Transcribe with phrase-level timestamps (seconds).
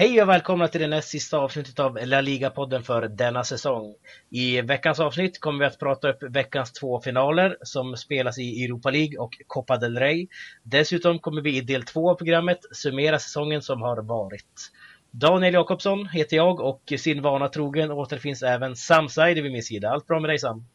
[0.00, 3.94] Hej och välkomna till det näst sista avsnittet av La Liga-podden för denna säsong.
[4.30, 8.90] I veckans avsnitt kommer vi att prata upp veckans två finaler som spelas i Europa
[8.90, 10.28] League och Copa del Rey.
[10.62, 14.70] Dessutom kommer vi i del två av programmet summera säsongen som har varit.
[15.10, 19.90] Daniel Jakobsson heter jag och sin vana trogen återfinns även Sam Saidi vid min sida.
[19.90, 20.66] Allt bra med dig Sam?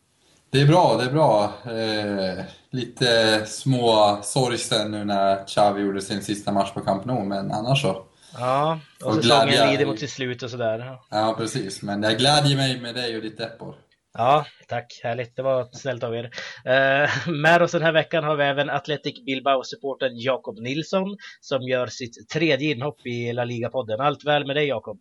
[0.49, 1.53] Det är bra, det är bra.
[1.66, 7.52] Eh, lite små sorgsen nu när Xavi gjorde sin sista match på Camp Nou, men
[7.52, 8.05] annars så.
[8.39, 10.98] Ja, och, och säsongen lider mot sitt slut och sådär.
[11.09, 11.81] Ja, precis.
[11.81, 13.75] Men jag glädjer mig med dig och ditt Deppor.
[14.17, 14.99] Ja, tack.
[15.03, 15.35] Härligt.
[15.35, 16.23] Det var snällt av er.
[16.66, 21.88] Eh, med oss den här veckan har vi även Athletic Bilbao-supporten Jakob Nilsson som gör
[21.88, 24.02] sitt tredje inhopp i La Liga-podden.
[24.02, 24.99] Allt väl med dig Jakob?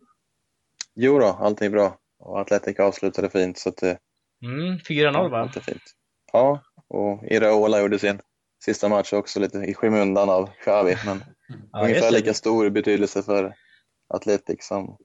[0.95, 1.97] Jo då, allting är bra.
[2.19, 3.97] Och Athletic avslutade fint så att det...
[4.43, 5.51] Mm, 4-0 va?
[5.55, 5.83] Är fint.
[6.33, 8.19] Ja, och Iraola gjorde sin
[8.65, 11.23] sista match också lite i skymundan av Xavi, men
[11.71, 13.55] ja, ungefär lika stor betydelse för
[14.13, 14.97] Atletic som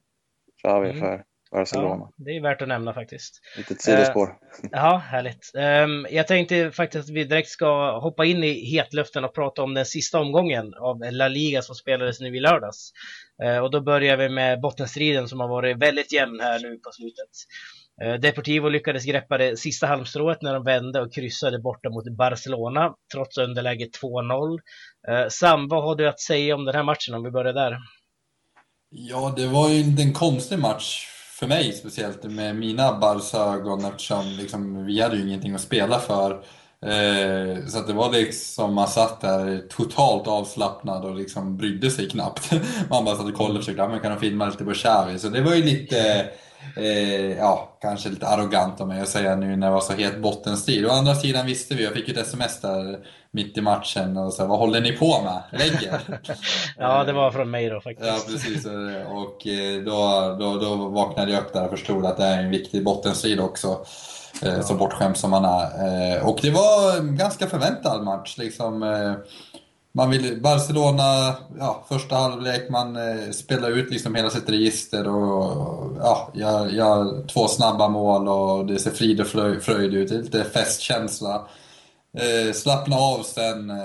[0.61, 0.99] Xavi mm.
[0.99, 1.95] för Barcelona.
[1.99, 3.41] Ja, det är värt att nämna faktiskt.
[3.57, 4.27] Litet sidospår.
[4.27, 5.51] Uh, ja, härligt.
[5.53, 9.73] Um, jag tänkte faktiskt att vi direkt ska hoppa in i hetluften och prata om
[9.73, 12.91] den sista omgången av La Liga som spelades nu i lördags.
[13.43, 16.91] Uh, och då börjar vi med bottenstriden som har varit väldigt jämn här nu på
[16.91, 17.29] slutet.
[18.03, 22.93] Eh, Deportivo lyckades greppa det sista halmstrået när de vände och kryssade borta mot Barcelona
[23.13, 24.59] trots underläge 2-0.
[25.07, 27.77] Eh, Sam, vad har du att säga om den här matchen om vi börjar där?
[28.89, 31.07] Ja, det var ju en konstig match
[31.41, 36.31] för mig speciellt med mina Barca-ögon eftersom liksom, vi hade ju ingenting att spela för.
[36.85, 42.09] Eh, så att det var liksom, man satt där totalt avslappnad och liksom brydde sig
[42.09, 42.51] knappt.
[42.89, 45.19] Man bara satt och kollade och försökte, ja men kan de filma lite på Xavi?
[45.19, 46.25] Så det var ju lite,
[46.77, 50.17] eh, ja, kanske lite arrogant av mig att säga nu när det var så het
[50.17, 50.85] bottenstrid.
[50.85, 52.99] Å andra sidan visste vi, jag fick ju ett sms där
[53.31, 55.59] mitt i matchen och så vad håller ni på med?
[55.59, 56.01] Lägger?
[56.77, 58.07] ja, det var från mig då faktiskt.
[58.07, 58.65] Ja, precis.
[59.07, 62.49] Och eh, då, då, då vaknade jag upp där och förstod att det är en
[62.49, 63.85] viktig bottenstrid också.
[64.43, 64.63] Eh, ja.
[64.63, 66.17] Så bortskämd som man är.
[66.17, 68.37] Eh, och det var en ganska förväntad match.
[68.37, 68.83] Liksom,
[69.91, 75.97] man vill, Barcelona, ja, första halvlek, man eh, spelar ut liksom hela sitt register och
[75.99, 79.27] ja, gör, gör två snabba mål och det ser frid och
[79.63, 80.09] fröjd ut.
[80.09, 81.47] Det är lite festkänsla
[82.17, 83.69] eh, slappna av sen.
[83.69, 83.77] Eh,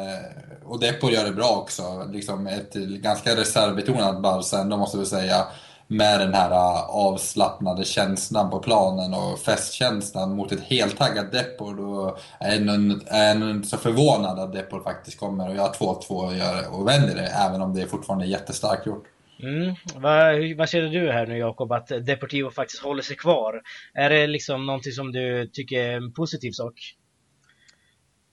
[0.64, 2.08] och Depor gör det bra också.
[2.12, 5.46] Liksom ett ganska reservbetonat Barca ändå måste vi säga.
[5.88, 11.74] Med den här uh, avslappnade känslan på planen och festkänslan mot ett heltaggat Depor.
[11.74, 17.14] Då är jag inte så förvånad att Depor faktiskt kommer och gör 2-2 och vänder
[17.14, 17.26] det.
[17.26, 19.04] Även om det är fortfarande jättestarkt gjort.
[19.42, 19.74] Mm.
[19.94, 23.62] Vad, vad känner du här nu Jakob, att Deportivo faktiskt håller sig kvar?
[23.94, 26.96] Är det liksom någonting som du tycker är en positiv sak?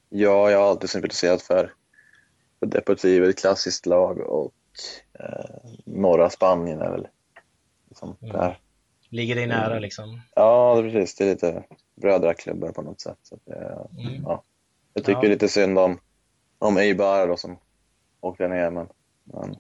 [0.10, 1.74] Ja, jag har alltid sympatiserat för,
[2.60, 4.54] för Deportivo, ett klassiskt lag och
[5.20, 7.08] eh, norra Spanien är väl
[8.08, 8.38] liksom mm.
[8.38, 8.60] där.
[9.10, 10.22] Ligger dig nära liksom?
[10.36, 11.16] Ja, precis.
[11.16, 11.64] Det är lite
[11.96, 13.18] brödraklubbar på något sätt.
[13.22, 14.24] Så det, mm.
[14.24, 14.44] ja.
[14.94, 15.30] Jag tycker ja.
[15.30, 16.00] lite synd om,
[16.60, 17.60] om Eibar då, som
[18.22, 18.88] åkte ner, men,
[19.24, 19.56] men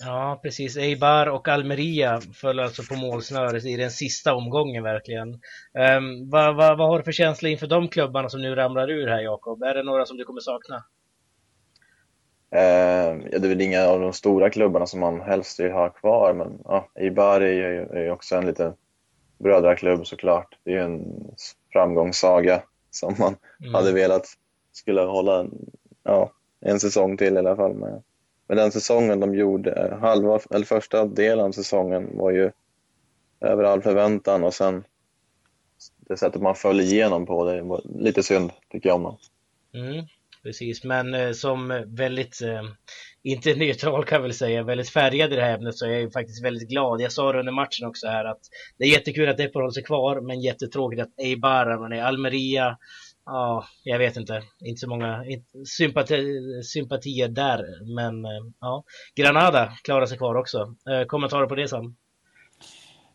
[0.00, 0.76] Ja, precis.
[0.76, 5.28] Eibar och Almeria föll alltså på målsnöret i den sista omgången verkligen.
[5.28, 9.06] Um, vad, vad, vad har du för känsla inför de klubbarna som nu ramlar ur
[9.06, 9.62] här Jakob?
[9.62, 10.84] Är det några som du kommer sakna?
[12.54, 15.88] Uh, ja, det är väl inga av de stora klubbarna som man helst vill ha
[15.88, 18.74] kvar, men ja, Eibar är ju, är också en liten
[19.38, 20.58] brödraklubb såklart.
[20.64, 21.04] Det är ju en
[21.72, 23.74] framgångssaga som man mm.
[23.74, 24.26] hade velat
[24.72, 25.46] skulle hålla
[26.02, 26.30] ja,
[26.60, 28.02] en säsong till i alla fall med.
[28.46, 32.50] Men den säsongen de gjorde, halva, eller första delen av säsongen var ju
[33.40, 34.84] över all förväntan och sen
[35.96, 39.16] det sättet man föll igenom på, det var lite synd tycker jag om dem.
[39.74, 40.06] Mm,
[40.42, 42.62] precis, men eh, som väldigt, eh,
[43.22, 46.12] inte neutral kan jag väl säga, väldigt färgad i det här ämnet så är jag
[46.12, 47.00] faktiskt väldigt glad.
[47.00, 48.40] Jag sa det under matchen också här att
[48.78, 52.78] det är jättekul att Depor håller sig kvar, men jättetråkigt att Eibar, man är Almeria,
[53.24, 54.42] Ja, jag vet inte.
[54.64, 55.24] Inte så många
[55.66, 57.94] sympati, sympatier där.
[57.94, 58.84] Men eh, ja,
[59.14, 60.74] Granada klarar sig kvar också.
[60.90, 61.96] Eh, kommentarer på det Sam?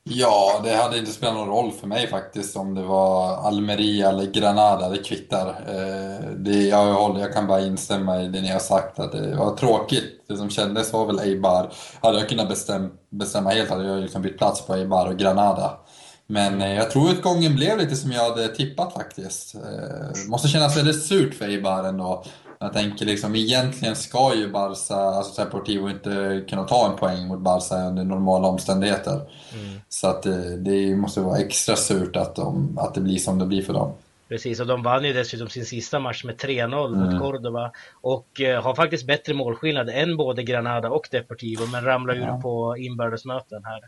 [0.10, 4.26] Ja, det hade inte spelat någon roll för mig faktiskt om det var Almeria eller
[4.26, 5.48] Granada, det kvittar.
[5.48, 9.36] Eh, det, jag, håller, jag kan bara instämma i det ni har sagt, att det
[9.36, 10.26] var tråkigt.
[10.28, 11.72] Det som kändes var väl Eibar.
[12.02, 15.72] Hade jag kunnat bestäm, bestämma helt hade jag liksom bytt plats på Eibar och Granada.
[16.28, 19.56] Men eh, jag tror utgången blev lite som jag hade tippat faktiskt.
[19.56, 22.24] Eh, måste kännas väldigt surt för Eibar ändå.
[22.60, 27.40] Jag tänker liksom, egentligen ska ju Barca, alltså Deportivo inte kunna ta en poäng mot
[27.40, 29.14] Barca under normala omständigheter.
[29.14, 29.80] Mm.
[29.90, 33.40] Så att det, eh, det, måste vara extra surt att, de, att det blir som
[33.40, 33.94] det blir för dem.
[34.30, 37.00] Precis, och de vann ju dessutom sin sista match med 3-0 mm.
[37.00, 37.72] mot Cordoba
[38.02, 42.40] och eh, har faktiskt bättre målskillnad än både Granada och Deportivo men ramlar ur ja.
[42.42, 43.80] på inbördesmöten här.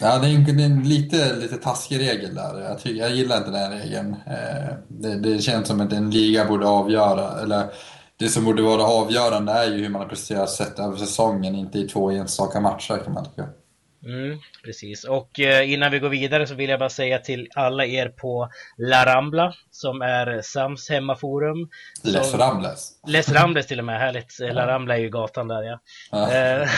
[0.00, 2.60] Ja, det är en, det är en lite, lite taskig regel där.
[2.60, 4.16] Jag, tycker, jag gillar inte den regeln.
[4.26, 7.64] Eh, det, det, känns som att en liga borde avgöra, eller
[8.18, 11.78] det som borde vara avgörande är ju hur man har presterat sett över säsongen, inte
[11.78, 13.48] i två enstaka matcher kan man tycka.
[14.04, 17.86] Mm, precis, och eh, innan vi går vidare så vill jag bara säga till alla
[17.86, 21.68] er på La Rambla som är Sams hemmaforum.
[22.02, 22.12] Som...
[22.12, 22.92] Les Rambles.
[23.06, 24.38] Les Rambles till och med, härligt.
[24.40, 25.80] La Rambla är ju gatan där ja.
[26.10, 26.32] ja.
[26.32, 26.68] Eh,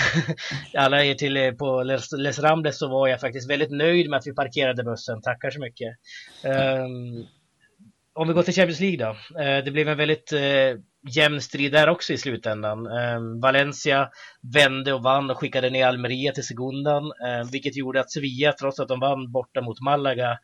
[0.74, 4.18] alla er till eh, på Les, Les Rambles så var jag faktiskt väldigt nöjd med
[4.18, 5.88] att vi parkerade bussen, tackar så mycket.
[6.44, 7.26] Um,
[8.14, 9.16] om vi går till Champions League då.
[9.64, 10.32] Det blev en väldigt
[11.08, 12.86] jämn strid där också i slutändan.
[12.86, 14.10] Eh, Valencia
[14.54, 18.80] vände och vann och skickade ner Almeria till segundan, eh, vilket gjorde att Sevilla, trots
[18.80, 20.38] att de vann borta mot Malaga,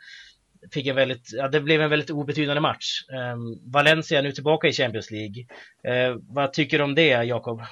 [0.73, 3.03] fick en väldigt, ja, det blev en väldigt obetydande match.
[3.12, 3.37] Eh,
[3.73, 5.47] Valencia är nu tillbaka i Champions League.
[5.85, 7.62] Eh, vad tycker du om det, Jakob?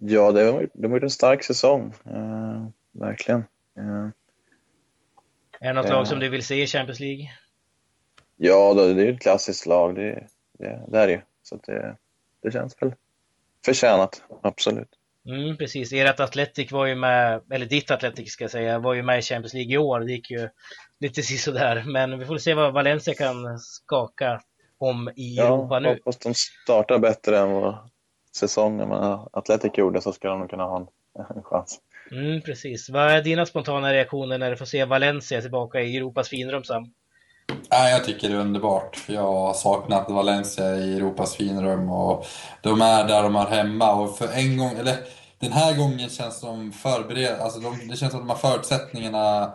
[0.00, 3.40] Ja, det har, det har varit en stark säsong, eh, verkligen.
[3.78, 4.08] Eh,
[5.60, 7.30] är det något lag som du vill se i Champions League?
[8.36, 9.94] Ja, det är ett klassiskt lag.
[9.94, 10.26] Det,
[10.58, 11.22] det, det är det.
[11.42, 11.96] Så det,
[12.42, 12.94] det känns väl
[13.64, 14.88] förtjänat, absolut.
[15.26, 19.02] Mm, precis, ert Atletic var ju med, eller ditt Atletic ska jag säga, var ju
[19.02, 20.00] med i Champions League i år.
[20.00, 20.48] Det gick ju
[21.00, 24.40] lite sisådär, men vi får se vad Valencia kan skaka
[24.78, 25.88] om i ja, Europa nu.
[25.88, 27.90] Hoppas de startar bättre än vad
[28.36, 30.86] säsongen men Atletic gjorde så ska de nog kunna ha en,
[31.36, 31.80] en chans.
[32.10, 32.90] Mm, precis.
[32.90, 36.92] Vad är dina spontana reaktioner när du får se Valencia tillbaka i Europas finrum, Sam?
[37.70, 39.04] Ja, jag tycker det är underbart.
[39.06, 42.26] Jag har saknat Valencia i Europas finrum och
[42.62, 43.94] de är där de är hemma.
[43.94, 44.96] Och för en gång, eller
[45.38, 49.52] den här gången känns de förberedda, alltså de, det känns som att de har förutsättningarna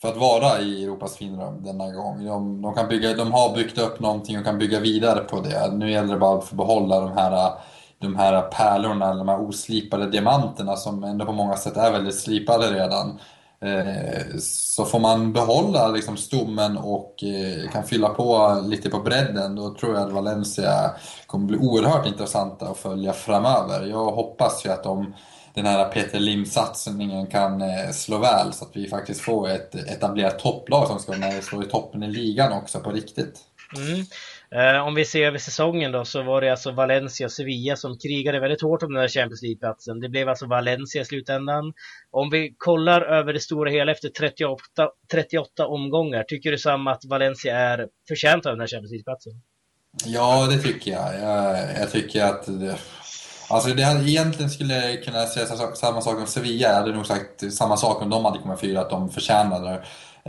[0.00, 2.24] för att vara i Europas finrum denna gång.
[2.24, 5.72] De, de, kan bygga, de har byggt upp någonting och kan bygga vidare på det.
[5.72, 7.52] Nu gäller det bara att få behålla de här,
[7.98, 12.70] de här pärlorna, de här oslipade diamanterna som ändå på många sätt är väldigt slipade
[12.70, 13.18] redan.
[13.60, 19.54] Eh, så får man behålla liksom stommen och eh, kan fylla på lite på bredden,
[19.54, 20.90] då tror jag att Valencia
[21.26, 23.86] kommer bli oerhört intressanta att följa framöver.
[23.86, 25.14] Jag hoppas ju att de,
[25.54, 30.38] den här Peter Lim-satsningen kan eh, slå väl så att vi faktiskt får ett etablerat
[30.38, 33.40] topplag som ska vara med och slå i toppen i ligan också på riktigt.
[33.76, 34.06] Mm.
[34.50, 37.98] Eh, om vi ser över säsongen då så var det alltså Valencia och Sevilla som
[37.98, 40.00] krigade väldigt hårt om den här Champions League-platsen.
[40.00, 41.72] Det blev alltså Valencia i slutändan.
[42.10, 44.62] Om vi kollar över det stora hela efter 38,
[45.12, 49.32] 38 omgångar, tycker du Sam att Valencia är förtjänt av den här Champions League-platsen?
[50.04, 51.14] Ja, det tycker jag.
[51.20, 52.78] Jag, jag tycker att det,
[53.48, 56.68] Alltså det hade, egentligen skulle jag kunna säga samma sak om Sevilla.
[56.68, 59.82] Jag hade nog sagt samma sak om de hade kommit fyra, att de förtjänade det.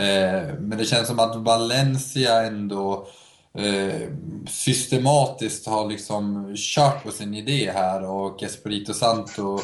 [0.03, 3.07] Eh, men det känns som att Valencia ändå
[3.57, 4.09] Eh,
[4.47, 9.59] systematiskt har liksom kört på sin idé här och Espirito Santo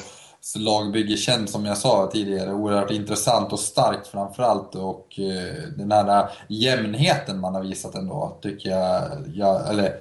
[0.55, 6.29] lagbygge känns som jag sa tidigare oerhört intressant och starkt framförallt och eh, den här
[6.47, 9.01] jämnheten man har visat ändå tycker jag,
[9.33, 9.97] jag eller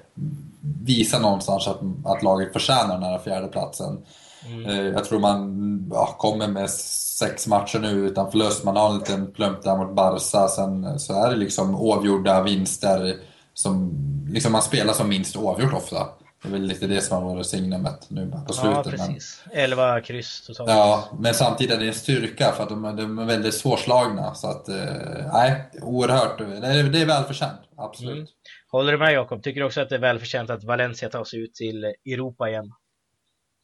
[0.85, 3.99] visar någonstans att, att laget förtjänar den här fjärdeplatsen.
[4.47, 4.67] Mm.
[4.67, 8.65] Eh, jag tror man ja, kommer med sex matcher nu utan förlust.
[8.65, 10.49] Man har en liten plump där mot Barca.
[10.49, 13.17] Sen så är det liksom oavgjorda vinster
[13.55, 13.93] som
[14.29, 16.09] liksom man spelar som minst oavgjort ofta.
[16.43, 18.87] Det är väl lite det som har varit signumet nu på slutet.
[18.87, 19.43] Ja, precis.
[19.47, 19.59] Men...
[19.59, 20.71] 11 kryss totalt.
[20.71, 24.35] Ja, men samtidigt är det en styrka för att de, de är väldigt svårslagna.
[24.35, 26.39] Så att, eh, nej, oerhört.
[26.39, 28.17] Det är, det är välförtjänt, absolut.
[28.17, 28.27] Mm.
[28.71, 29.43] Håller du med Jakob?
[29.43, 32.73] Tycker du också att det är välförtjänt att Valencia tar sig ut till Europa igen?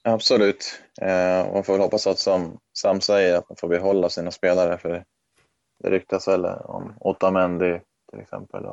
[0.04, 0.80] Absolut.
[1.00, 4.78] Eh, man får väl hoppas att som Sam säger, att man får behålla sina spelare.
[4.78, 5.04] För
[5.82, 7.80] det ryktas väl om Otamendi
[8.10, 8.64] till exempel.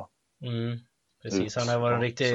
[0.42, 0.78] Mm.
[1.30, 2.34] Precis, han har varit riktigt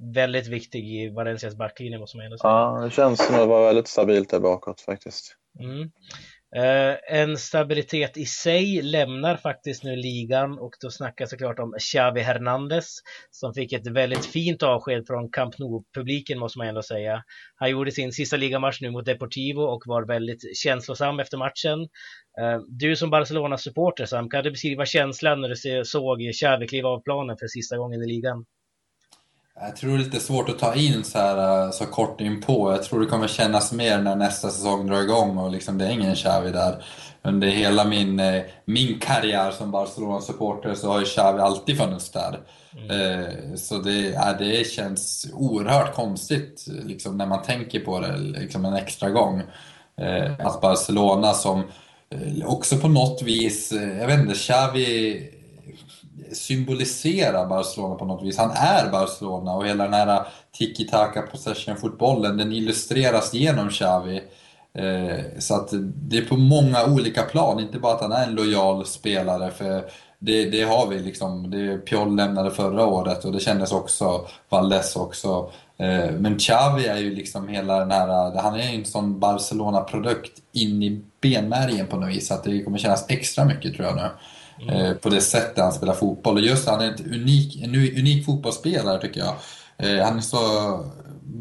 [0.00, 2.50] väldigt viktig i Valencias backlinje måste man ändå säga.
[2.50, 5.36] Ja, det känns som att det var väldigt stabilt där bakåt faktiskt.
[5.60, 5.90] Mm.
[6.56, 11.74] Eh, en stabilitet i sig lämnar faktiskt nu ligan och då snackar jag såklart om
[11.78, 12.96] Xavi Hernandez
[13.30, 17.22] som fick ett väldigt fint avsked från Camp Nou-publiken måste man ändå säga.
[17.54, 21.80] Han gjorde sin sista ligamatch nu mot Deportivo och var väldigt känslosam efter matchen.
[22.40, 27.02] Eh, du som Barcelona-supporter Sam, kan du beskriva känslan när du såg Xavi kliva av
[27.02, 28.44] planen för sista gången i ligan?
[29.62, 32.40] Jag tror det är lite svårt att ta in så, här, eh, så kort in
[32.40, 32.72] på.
[32.72, 35.90] Jag tror det kommer kännas mer när nästa säsong drar igång och liksom det är
[35.90, 36.84] ingen Xavi där.
[37.22, 42.40] Under hela min, eh, min karriär som Barcelona-supporter så har ju Xavi alltid funnits där.
[42.90, 43.56] Mm.
[43.56, 48.74] Så det, ja, det känns oerhört konstigt liksom, när man tänker på det liksom en
[48.74, 49.42] extra gång.
[50.38, 51.62] Att Barcelona som
[52.44, 55.39] också på något vis, jag vet inte, Xavi
[56.32, 58.38] symboliserar Barcelona på något vis.
[58.38, 64.22] Han är Barcelona och hela den här tiki-taka possession-fotbollen, den illustreras genom Xavi.
[64.74, 68.34] Eh, så att det är på många olika plan, inte bara att han är en
[68.34, 69.50] lojal spelare.
[69.50, 69.84] För
[70.18, 71.50] det, det har vi liksom.
[71.50, 75.50] Det, Piol lämnade förra året och det kändes också, Valdes också.
[75.76, 80.32] Eh, men Xavi är ju liksom hela den här, han är ju en sån Barcelona-produkt
[80.52, 82.30] in i benmärgen på något vis.
[82.30, 84.08] Att det kommer kännas extra mycket tror jag nu.
[84.62, 84.76] Mm.
[84.76, 86.34] Eh, på det sättet han spelar fotboll.
[86.34, 89.34] Och just han är ett unik, en unik fotbollsspelare tycker jag.
[90.04, 90.38] Han är så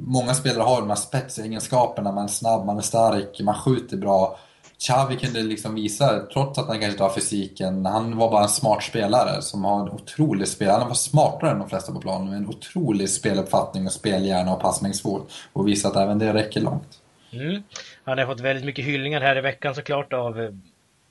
[0.10, 4.40] många spelare har de här spetsegenskaperna, man är snabb, man är stark, man skjuter bra.
[4.80, 8.50] Xavi kunde liksom visa, trots att han kanske inte har fysiken, han var bara en
[8.50, 10.70] smart spelare som har en otrolig spel.
[10.70, 14.62] Han var smartare än de flesta på planen med en otrolig speluppfattning och spelhjärna och
[14.62, 15.32] passningsfot.
[15.54, 17.00] Och visat att även det räcker långt.
[17.32, 17.64] Mm.
[18.04, 20.60] Han har fått väldigt mycket hyllningar här i veckan såklart av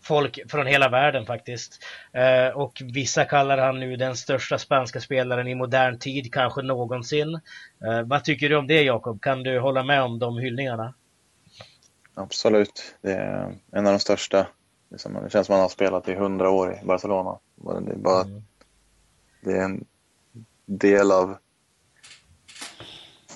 [0.09, 1.85] folk från hela världen faktiskt.
[2.13, 7.35] Eh, och vissa kallar han nu den största spanska spelaren i modern tid, kanske någonsin.
[7.85, 9.23] Eh, vad tycker du om det Jakob?
[9.23, 10.95] Kan du hålla med om de hyllningarna?
[12.15, 12.95] Absolut.
[13.01, 14.47] Det är en av de största.
[14.89, 17.39] Det känns som att han har spelat i hundra år i Barcelona.
[17.57, 18.43] Det är, bara, mm.
[19.41, 19.85] det är en
[20.67, 21.37] del av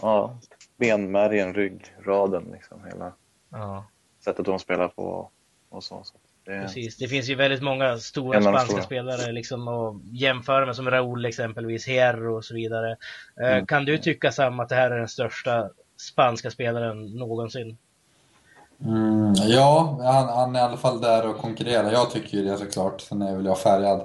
[0.03, 0.39] ja,
[0.77, 2.45] benmärgen, ryggraden.
[2.53, 3.13] Liksom, hela
[3.51, 3.85] ja.
[4.25, 5.31] sättet de spelar på
[5.69, 6.05] och så.
[6.05, 6.15] så.
[6.45, 6.61] Det...
[6.61, 8.83] Precis, det finns ju väldigt många stora spanska stora.
[8.83, 12.97] spelare liksom att jämföra med som Raúl exempelvis, Hierro och så vidare.
[13.41, 13.67] Eh, mm.
[13.67, 17.77] Kan du tycka samma att det här är den största spanska spelaren någonsin?
[18.85, 21.93] Mm, ja, han, han, är i alla fall där och konkurrerar.
[21.93, 23.01] Jag tycker ju det såklart.
[23.01, 24.01] Sen är väl jag färgad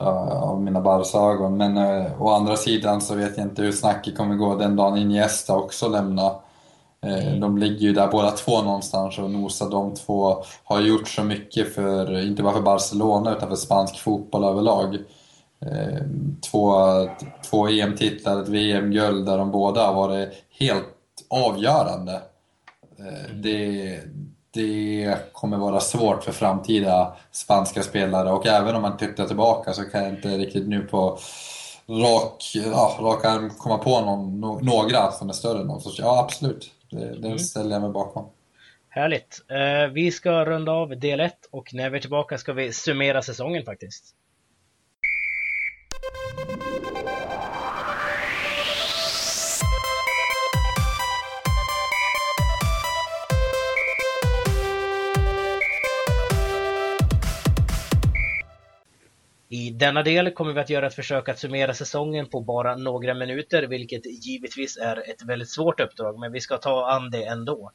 [0.00, 1.56] uh, av mina Barca-ögon.
[1.56, 4.98] Men uh, å andra sidan så vet jag inte hur snacket kommer gå den dagen
[4.98, 6.49] Iniesta också lämnar.
[7.02, 7.40] Mm.
[7.40, 9.70] De ligger ju där båda två någonstans och nosar.
[9.70, 14.44] De två har gjort så mycket för, inte bara för Barcelona, utan för spansk fotboll
[14.44, 14.94] överlag.
[15.60, 16.02] Eh,
[16.50, 16.74] två,
[17.50, 20.28] två EM-titlar, ett VM-guld där de båda har varit
[20.58, 20.86] helt
[21.28, 22.22] avgörande.
[22.98, 23.42] Eh, mm.
[23.42, 24.00] Det,
[24.50, 29.84] det kommer vara svårt för framtida spanska spelare och även om man tittar tillbaka så
[29.84, 31.18] kan jag inte riktigt nu på
[31.88, 35.80] rak, ja, rak arm komma på någon, några som är större än dem.
[35.80, 36.70] Så ja, absolut.
[36.90, 37.38] Det, den mm.
[37.38, 38.30] ställer jag mig bakom.
[38.88, 39.44] Härligt.
[39.48, 43.22] Eh, vi ska runda av del 1 och när vi är tillbaka ska vi summera
[43.22, 44.14] säsongen faktiskt.
[59.52, 63.14] I denna del kommer vi att göra ett försök att summera säsongen på bara några
[63.14, 67.70] minuter, vilket givetvis är ett väldigt svårt uppdrag, men vi ska ta an det ändå.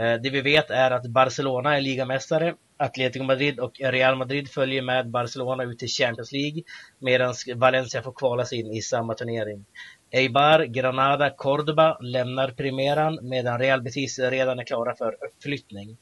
[0.00, 4.82] Eh, det vi vet är att Barcelona är ligamästare, Atletico Madrid och Real Madrid följer
[4.82, 6.62] med Barcelona ut till Champions League,
[6.98, 9.64] medan Valencia får kvalas in i samma turnering.
[10.12, 15.98] Eibar, Granada, Cordoba lämnar primeran medan Real Betis redan är klara för uppflyttning.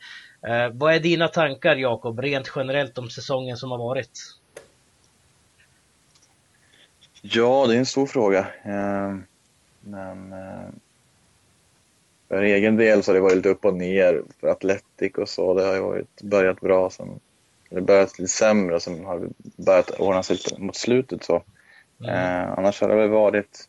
[0.49, 4.11] Eh, vad är dina tankar Jakob, rent generellt om säsongen som har varit?
[7.31, 8.39] Ja, det är en stor fråga.
[8.63, 9.17] Eh,
[9.81, 10.69] men eh,
[12.29, 15.55] för egen del så har det varit lite upp och ner för Atletic och så.
[15.55, 17.21] Det har ju varit, börjat bra, sen,
[17.71, 19.29] det börjat lite sämre och sen har det
[19.65, 21.25] börjat ordna sig mot slutet.
[21.25, 21.43] Så.
[22.01, 22.15] Mm.
[22.15, 23.69] Eh, annars har det väl varit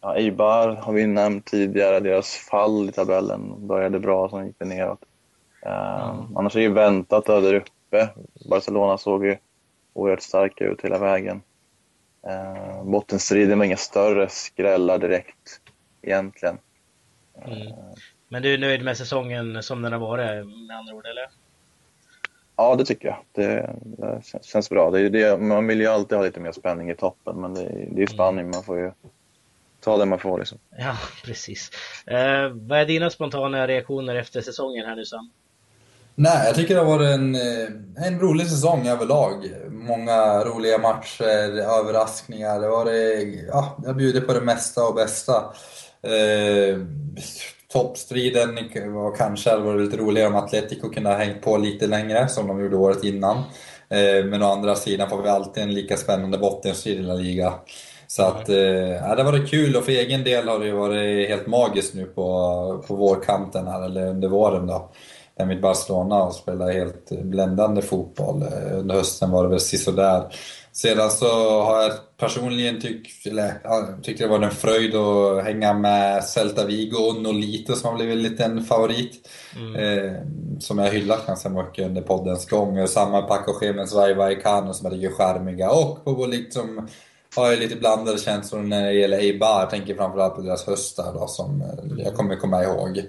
[0.00, 4.64] ja, Eibar har vi nämnt tidigare, deras fall i tabellen började bra, sen gick det
[4.64, 5.04] neråt.
[5.62, 6.36] Eh, mm.
[6.36, 8.08] Annars är det ju väntat där uppe.
[8.50, 9.36] Barcelona såg ju
[9.92, 11.42] oerhört starka ut hela vägen.
[12.26, 15.60] Eh, bottenstriden var inga större skrällar direkt
[16.02, 16.58] egentligen.
[17.44, 17.72] Mm.
[18.28, 21.28] Men du är nöjd med säsongen som den har varit med andra ord, eller?
[22.56, 23.18] Ja, det tycker jag.
[23.32, 24.90] Det, det känns bra.
[24.90, 28.02] Det, det, man vill ju alltid ha lite mer spänning i toppen, men det, det
[28.02, 28.92] är Spanien, man får ju
[29.80, 30.38] ta det man får.
[30.38, 30.58] Liksom.
[30.78, 31.70] Ja, precis.
[32.06, 35.30] Eh, vad är dina spontana reaktioner efter säsongen här nu Sam?
[36.16, 39.34] Nej, jag tycker det har varit en, eh, en rolig säsong överlag.
[39.70, 42.60] Många roliga matcher, överraskningar.
[42.60, 45.32] Det var det, ja, jag bjuder på det mesta och bästa.
[46.02, 46.78] Eh,
[47.72, 48.54] toppstriden
[48.94, 52.48] var kanske hade varit lite roligare om Atletico kunde ha hängt på lite längre, som
[52.48, 53.36] de gjorde året innan.
[53.88, 57.54] Eh, men å andra sidan får vi alltid en lika spännande bottenstrid i La Liga.
[58.06, 61.46] Så att, eh, det har varit kul och för egen del har det varit helt
[61.46, 64.90] magiskt nu på, på vårkanten här, eller under våren då.
[65.38, 68.44] Där mitt Barcelona och spelade helt bländande fotboll.
[68.72, 70.24] Under hösten var det väl sisådär.
[70.72, 76.24] Sedan så har jag personligen tyckt, eller, tyckte det var en fröjd att hänga med
[76.24, 79.28] Celta Vigo och Nolito som har blivit en liten favorit.
[79.56, 79.76] Mm.
[79.76, 80.12] Eh,
[80.60, 82.88] som jag hyllat ganska mycket under poddens gång.
[82.88, 86.88] Samma Paco Gemens Vai Vallecano som är lite charmiga och på liksom
[87.36, 89.60] har jag lite blandade känslor när det gäller Eibar.
[89.60, 91.64] Jag tänker framförallt på deras höstar då, som
[91.98, 93.02] jag kommer komma ihåg.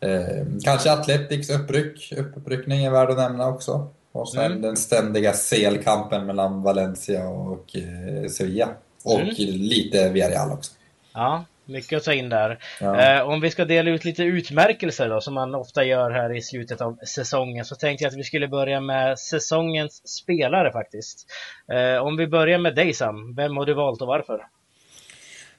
[0.00, 3.88] Eh, kanske Athletics uppryck, uppryckning är värd att nämna också.
[4.12, 4.62] Och sen mm.
[4.62, 8.68] den ständiga CL-kampen mellan Valencia och eh, Sevilla.
[9.04, 9.34] Och mm.
[9.38, 10.72] lite Villarreal också.
[11.12, 12.58] Ja, mycket att ta in där.
[12.80, 13.00] Ja.
[13.00, 16.42] Eh, om vi ska dela ut lite utmärkelser då, som man ofta gör här i
[16.42, 21.26] slutet av säsongen, så tänkte jag att vi skulle börja med säsongens spelare faktiskt.
[21.72, 24.46] Eh, om vi börjar med dig Sam, vem har du valt och varför?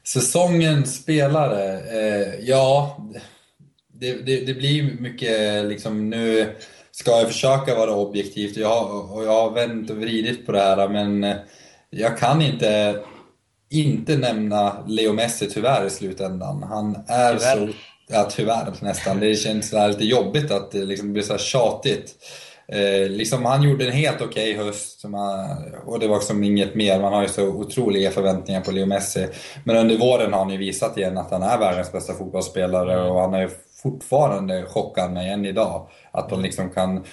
[0.04, 1.80] Säsongens spelare?
[1.80, 2.98] Eh, ja,
[4.02, 6.56] det, det, det, blir mycket liksom nu
[6.92, 10.90] ska jag försöka vara objektivt jag, och jag har vänt och vridit på det här
[10.90, 11.36] men
[11.90, 13.00] jag kan inte
[13.70, 16.64] inte nämna Leo Messi tyvärr i slutändan.
[16.64, 17.68] Han är tyvärr.
[17.68, 17.74] så...
[18.08, 19.20] Ja, tyvärr nästan.
[19.20, 22.16] Det känns lite jobbigt att det liksom blir så här tjatigt.
[22.68, 25.06] Eh, liksom, han gjorde en helt okej okay höst
[25.86, 27.00] och det var liksom inget mer.
[27.00, 29.28] Man har ju så otroliga förväntningar på Leo Messi.
[29.66, 33.22] Men under våren har han ju visat igen att han är världens bästa fotbollsspelare och
[33.22, 33.50] han är
[33.84, 35.90] fortfarande chockad mig än idag.
[36.12, 37.04] Att han liksom kan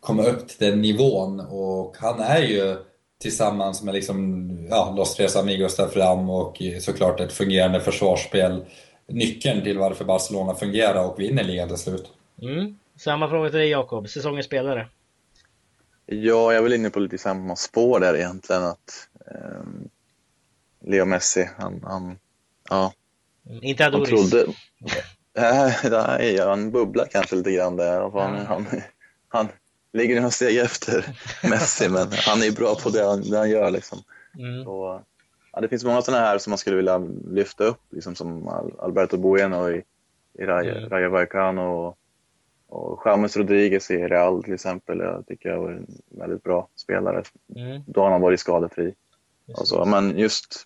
[0.00, 2.76] komma upp till den nivån och han är ju
[3.20, 8.64] tillsammans med liksom, ja, Los Tres Amigos där fram och såklart ett fungerande försvarsspel
[9.06, 12.12] nyckeln till varför Barcelona fungerar och vinner ligan till slut.
[12.42, 12.78] Mm.
[12.96, 14.88] Samma fråga till dig Jakob, säsongens spelare?
[16.06, 19.64] Ja, jag är väl inne på lite samma spår där egentligen att eh,
[20.86, 22.18] Leo Messi, han, han
[22.70, 22.92] ja.
[23.62, 24.10] Inte Adoris?
[24.10, 24.46] Han trodde,
[25.90, 28.00] nej, han bubblar kanske lite grann där.
[28.00, 28.46] Han, mm.
[28.46, 28.66] han,
[29.28, 29.48] han,
[29.92, 31.16] ligger några steg efter
[31.50, 33.70] Messi, men han är bra på det han, det han gör.
[33.70, 33.98] Liksom.
[34.38, 34.64] Mm.
[34.64, 35.02] Så,
[35.52, 36.98] ja, det finns många sådana här som man skulle vilja
[37.30, 38.48] lyfta upp, liksom som
[38.78, 39.82] Alberto Bueno i,
[40.38, 41.12] i Rayo, mm.
[41.12, 41.98] Vallecano och,
[42.68, 44.98] och James Rodriguez i Real till exempel.
[44.98, 47.22] Jag tycker jag var en väldigt bra spelare.
[47.56, 47.82] Mm.
[47.86, 48.94] Då har han varit skadefri.
[49.58, 50.64] Alltså, men just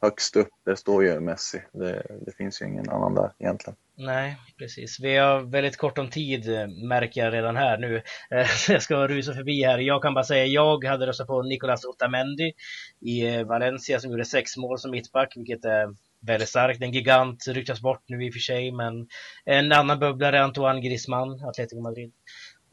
[0.00, 1.62] högst upp, där står ju Messi.
[1.72, 3.76] Det, det finns ju ingen annan där egentligen.
[3.96, 5.00] Nej, precis.
[5.00, 6.46] Vi har väldigt kort om tid
[6.88, 8.02] märker jag redan här nu.
[8.30, 9.78] Eh, jag ska rusa förbi här.
[9.78, 12.52] Jag kan bara säga jag hade röstat på Nicolas Otamendi
[13.00, 16.82] i eh, Valencia som gjorde sex mål som mittback, vilket är väldigt starkt.
[16.82, 19.08] En gigant ryktas bort nu i och för sig, men
[19.44, 22.12] en annan bubblare Antoine Griezmann, Atletico Madrid.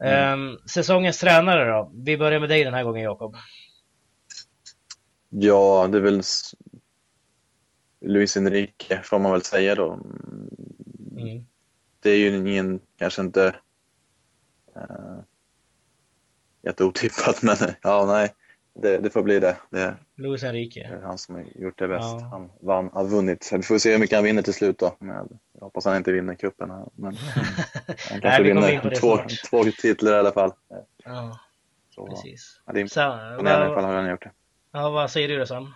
[0.04, 0.40] Mm.
[0.40, 1.92] Um, säsongens tränare då?
[1.94, 3.36] Vi börjar med dig den här gången Jakob.
[5.30, 6.22] Ja, det är väl
[8.00, 9.92] Luis Enrique får man väl säga då.
[11.16, 11.46] Mm.
[12.00, 13.54] Det är ju ingen, kanske inte
[14.76, 15.20] uh,
[16.62, 18.34] jätteotippat, men ja, nej,
[18.74, 19.56] det, det får bli det.
[19.70, 20.88] det Luis Enrique.
[20.88, 22.04] Det är han som har gjort det bäst.
[22.20, 22.28] Ja.
[22.30, 23.50] Han vann, har vunnit.
[23.52, 24.96] Vi får se hur mycket han vinner till slut då.
[25.00, 26.68] Jag hoppas han inte vinner cupen.
[26.94, 27.16] Men
[28.10, 29.18] han kanske vinner två,
[29.50, 30.52] två titlar i alla fall.
[31.04, 31.38] Ja,
[31.94, 32.60] Så, precis.
[32.66, 34.32] Ja, det är imponerande i alla fall har han gjort det.
[34.72, 35.74] Ja, vad säger du då Sam?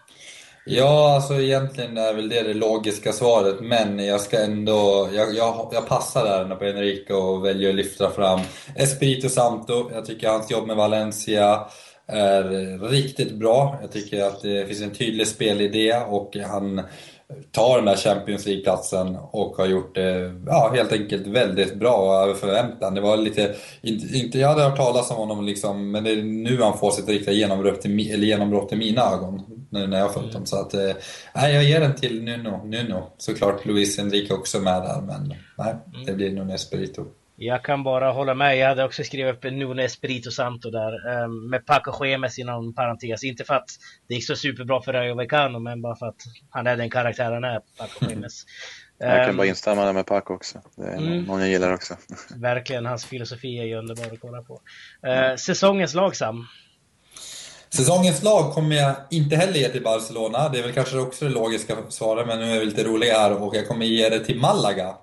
[0.64, 5.68] Ja, alltså egentligen är väl det det logiska svaret, men jag ska ändå, jag, jag,
[5.72, 8.40] jag passar där på Enrique och väljer att lyfta fram
[8.76, 9.90] Espirito Santo.
[9.94, 11.66] Jag tycker hans jobb med Valencia
[12.06, 13.78] är riktigt bra.
[13.80, 16.82] Jag tycker att det finns en tydlig spelidé och han
[17.52, 22.14] tar den där Champions League-platsen och har gjort det ja, helt enkelt väldigt bra och
[22.14, 22.94] över förväntan.
[22.94, 26.22] Det var lite, inte, inte, jag hade hört talas om honom liksom, men det är
[26.22, 29.42] nu han får sitt riktiga genombrott, i, eller genombrott i mina ögon.
[29.72, 30.34] Nu när jag har följt mm.
[30.34, 30.46] dem.
[30.46, 30.96] Så att, eh,
[31.34, 32.64] jag ger den till Nuno.
[32.64, 33.12] Nuno.
[33.18, 36.06] Såklart Luis Enrique också med där, men nej, mm.
[36.06, 37.04] det blir Nuno Espirito.
[37.36, 38.58] Jag kan bara hålla med.
[38.58, 41.22] Jag hade också skrivit upp Nuno Espirito Santo där.
[41.24, 43.24] Um, med Paco Gemes inom parentes.
[43.24, 43.68] Inte för att
[44.08, 47.32] det gick så superbra för Rayo Vallecano, men bara för att han är den karaktär
[47.32, 48.44] han är, Paco Gemes.
[48.98, 50.60] Jag kan um, bara instämma där med Paco också.
[50.76, 51.94] Det är mm, någon jag gillar också.
[52.36, 54.60] Verkligen, hans filosofi är ju underbar att kolla på.
[55.06, 56.46] Uh, säsongens lag, Sam?
[57.76, 60.48] Säsongens lag kommer jag inte heller ge till Barcelona.
[60.48, 63.42] Det är väl kanske också det logiska svaret, men nu är vi lite roliga här
[63.42, 64.94] och jag kommer ge det till Malaga.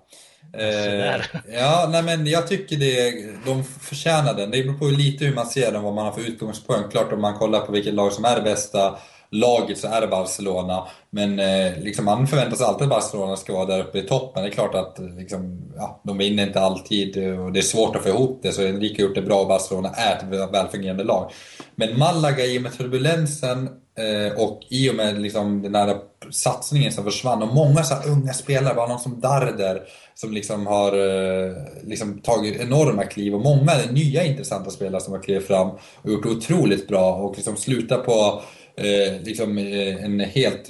[0.58, 1.22] Eh,
[1.54, 3.12] ja, nej men jag tycker det,
[3.46, 4.52] de förtjänar den.
[4.52, 6.92] Det beror på lite hur man ser den, vad man har för utgångspunkt.
[6.92, 8.98] Klart om man kollar på vilket lag som är det bästa
[9.32, 10.88] laget så är det Barcelona.
[11.10, 14.44] Men eh, liksom man förväntar sig alltid att Barcelona ska vara där uppe i toppen.
[14.44, 17.96] Det är klart att liksom, ja, de vinner inte alltid eh, och det är svårt
[17.96, 18.52] att få ihop det.
[18.52, 21.32] Så Enrique har gjort det bra och Barcelona är ett välfungerande lag.
[21.76, 25.98] Men Malaga i och med turbulensen Eh, och i och med liksom den här
[26.30, 29.82] satsningen som försvann och många så unga spelare, bara någon som Darder
[30.15, 35.22] som liksom har eh, liksom tagit enorma kliv och många nya intressanta spelare som har
[35.22, 38.42] klivit fram och gjort det otroligt bra och liksom slutat på
[38.76, 40.70] eh, liksom, eh, en helt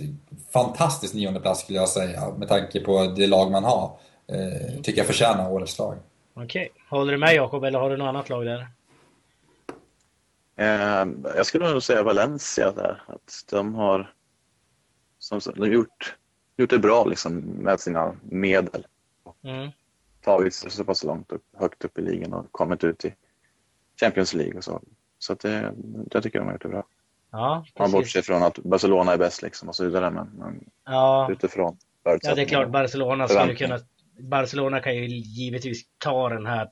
[0.53, 3.99] fantastisk nionde plats skulle jag säga med tanke på det lag man har.
[4.27, 5.97] Eh, tycker jag förtjänar årets lag.
[6.33, 6.83] Okej, okay.
[6.89, 8.67] håller du med Jakob eller har du något annat lag där?
[10.55, 13.03] Eh, jag skulle nog säga Valencia där.
[13.07, 14.13] Att de har
[15.19, 16.15] som, de gjort,
[16.57, 18.87] gjort det bra liksom, med sina medel.
[19.43, 19.69] Mm.
[20.21, 23.15] Tagit sig så pass långt upp, högt upp i ligan och kommit ut i
[23.99, 24.81] Champions League och så.
[25.19, 25.73] Så att det,
[26.11, 26.85] jag tycker de har gjort det bra.
[27.31, 31.27] Ja, Man bortser från att Barcelona är bäst liksom och så vidare, men, men ja.
[31.31, 33.79] utifrån Ja, det är klart Barcelona skulle kunna
[34.19, 36.69] Barcelona kan ju givetvis ta den här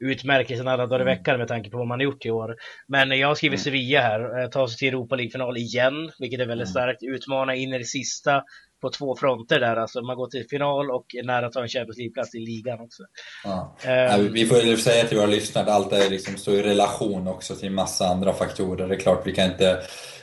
[0.00, 1.18] utmärkelsen alla dagar i mm.
[1.18, 2.56] veckan med tanke på vad man har gjort i år.
[2.86, 3.64] Men jag har skrivit mm.
[3.64, 6.72] Sevilla här, eh, ta sig till Europa League-final igen, vilket är väldigt mm.
[6.72, 7.02] starkt.
[7.02, 8.44] Utmana in i det sista
[8.80, 11.68] på två fronter där, alltså man går till final och är nära att ta en
[11.68, 13.02] Champions League-plats i ligan också.
[13.44, 13.76] Ja.
[14.18, 17.28] Um, vi får ju säga till våra lyssnare att allt är liksom så i relation
[17.28, 18.88] också till massa andra faktorer.
[18.88, 19.82] Det är klart vi kan inte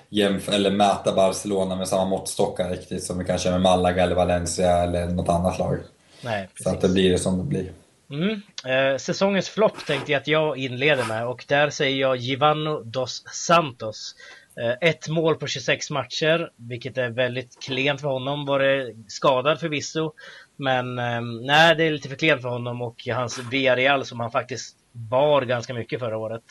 [0.10, 4.72] jämf eller mäta Barcelona med samma måttstockar riktigt som vi kanske med Malaga eller Valencia
[4.84, 5.78] eller något annat lag.
[6.22, 7.72] Nej, så att det blir det som det blir.
[8.10, 8.42] Mm.
[8.66, 13.24] Eh, säsongens flopp tänkte jag att jag inleder med och där säger jag Givano dos
[13.34, 14.16] Santos.
[14.62, 18.46] Eh, ett mål på 26 matcher, vilket är väldigt klent för honom.
[18.46, 20.14] Var skadad förvisso,
[20.56, 24.32] men ehm, nej, det är lite för klent för honom och hans Villarreal som han
[24.32, 26.44] faktiskt bar ganska mycket förra året.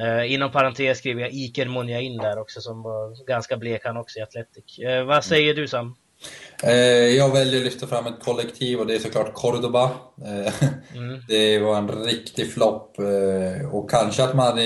[0.00, 4.18] Eh, inom parentes skriver jag Iker Munjain där också som var ganska blek han också
[4.18, 4.78] i Atletic.
[4.78, 5.96] Eh, vad säger du Sam?
[6.62, 9.84] Eh, jag väljer att lyfta fram ett kollektiv och det är såklart Cordoba.
[10.24, 10.64] Eh,
[10.96, 11.20] mm.
[11.28, 14.56] Det var en riktig flopp eh, och kanske att man,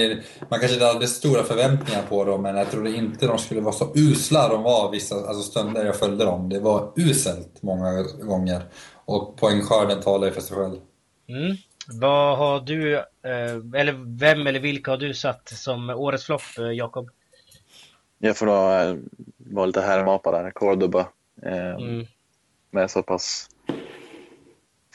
[0.49, 3.73] man kanske inte hade stora förväntningar på dem men jag trodde inte de skulle vara
[3.73, 6.49] så usla de var vissa alltså stunder jag följde dem.
[6.49, 8.63] Det var uselt många gånger
[9.05, 10.77] och poängskörden talar ju för sig själv.
[11.29, 11.57] Mm.
[12.01, 13.03] Vad har du,
[13.79, 16.43] eller vem eller vilka har du satt som årets flopp,
[16.75, 17.11] Jakob?
[18.19, 18.53] Jag får då
[19.37, 21.09] vara lite härmapa där, Cordoba
[21.53, 22.07] mm.
[22.71, 23.49] Med så pass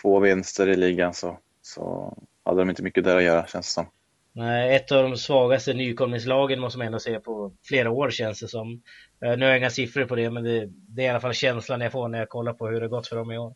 [0.01, 2.13] få vinster i ligan så, så
[2.45, 3.87] hade de inte mycket där att göra känns det som.
[4.31, 8.47] Nej, ett av de svagaste nykomlingslagen måste man ändå säga på flera år känns det
[8.47, 8.81] som.
[9.25, 11.33] Eh, nu har jag inga siffror på det, men det, det, är i alla fall
[11.33, 13.55] känslan jag får när jag kollar på hur det gått för dem i år.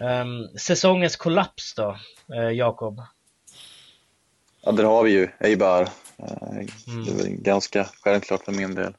[0.00, 1.98] Um, säsongens kollaps då,
[2.34, 3.00] uh, Jakob?
[4.62, 5.82] Ja, där har vi ju Eibar.
[5.82, 7.04] Uh, mm.
[7.04, 8.94] Det är väl ganska självklart för min del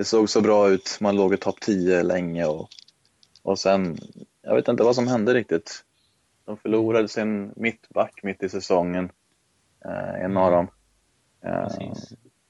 [0.00, 0.98] det såg så bra ut.
[1.00, 2.68] Man låg i topp 10 länge och,
[3.42, 3.98] och sen,
[4.42, 5.84] jag vet inte vad som hände riktigt.
[6.44, 9.10] De förlorade sin mittback mitt i säsongen,
[9.84, 10.68] eh, en av dem.
[11.44, 11.92] Eh,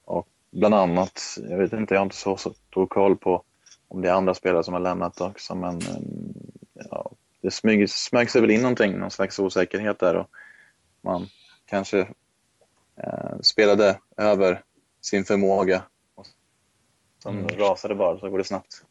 [0.04, 3.44] och bland annat, jag vet inte, jag har inte så stor koll på
[3.88, 8.30] om det är andra spelare som har lämnat också, men eh, ja, det smyg, smög
[8.30, 10.30] sig väl in någonting, någon slags osäkerhet där och
[11.00, 11.26] man
[11.66, 12.00] kanske
[12.96, 14.62] eh, spelade över
[15.00, 15.82] sin förmåga
[17.22, 17.58] som mm.
[17.58, 18.82] rasade bara, så går det snabbt.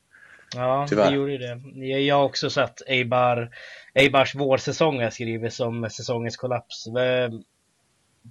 [0.55, 1.09] Ja, Tyvärr.
[1.09, 1.87] det gjorde det.
[1.87, 3.49] Jag har också satt Eibar,
[3.93, 6.85] Eibars vårsäsong jag skriver som säsongens kollaps.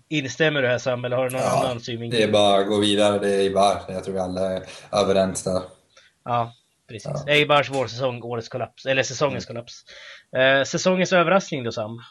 [0.08, 2.20] Instämmer du här Sam, eller har du någon ja, annan synvinkel?
[2.20, 3.80] Det är bara att gå vidare, det är Eibar.
[3.88, 5.62] Jag tror vi alla är överens där.
[6.24, 6.52] Ja,
[6.88, 7.10] precis.
[7.26, 7.32] Ja.
[7.32, 9.54] Eibars vårsäsong, årets kollaps, eller säsongens mm.
[9.54, 9.84] kollaps.
[10.36, 12.02] Eh, säsongens överraskning då Sam?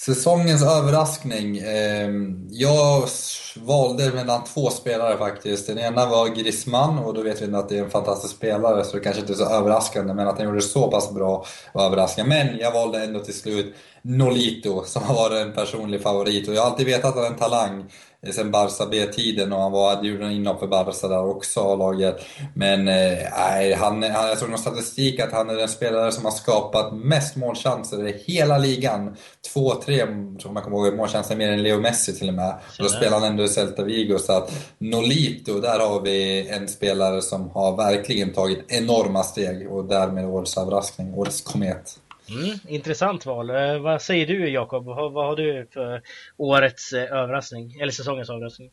[0.00, 1.58] Säsongens överraskning.
[1.58, 3.08] Ehm, jag
[3.56, 5.66] valde mellan två spelare faktiskt.
[5.66, 8.96] Den ena var Griezmann och då vet vi att det är en fantastisk spelare så
[8.96, 11.86] det kanske inte är så överraskande men att han gjorde det så pass bra var
[11.86, 12.28] överraskande.
[12.28, 16.62] Men jag valde ändå till slut Nolito som har varit en personlig favorit och jag
[16.62, 17.84] har alltid vetat att han är en talang
[18.32, 22.24] sen Barca B-tiden och han var, en inhopp för Barca där också, laget.
[22.54, 26.12] Men eh, nej, eh, han, han, jag såg någon statistik att han är den spelare
[26.12, 29.16] som har skapat mest målchanser i hela ligan.
[29.52, 30.06] Två, tre,
[30.38, 32.54] som man kommer ihåg, målchanser mer än Leo Messi till och med.
[32.78, 36.68] Och då spelar han ändå i Celta Vigo, så att Nolito, där har vi en
[36.68, 41.98] spelare som har verkligen tagit enorma steg och därmed årets överraskning, årets komet.
[42.30, 43.50] Mm, intressant val.
[43.50, 44.84] Eh, vad säger du Jakob?
[44.84, 46.02] Vad, vad har du för
[46.36, 47.80] årets eh, överraskning?
[47.80, 48.70] Eller säsongens överraskning?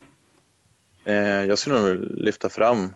[1.04, 2.94] Eh, jag skulle nog lyfta fram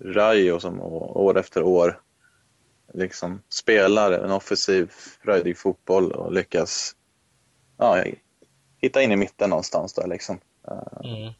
[0.00, 2.00] Rayo som år efter år
[2.94, 4.90] liksom spelar en offensiv,
[5.24, 6.96] fröjdig fotboll och lyckas
[7.76, 8.04] ja,
[8.76, 10.40] hitta in i mitten någonstans där liksom.
[11.04, 11.32] Mm.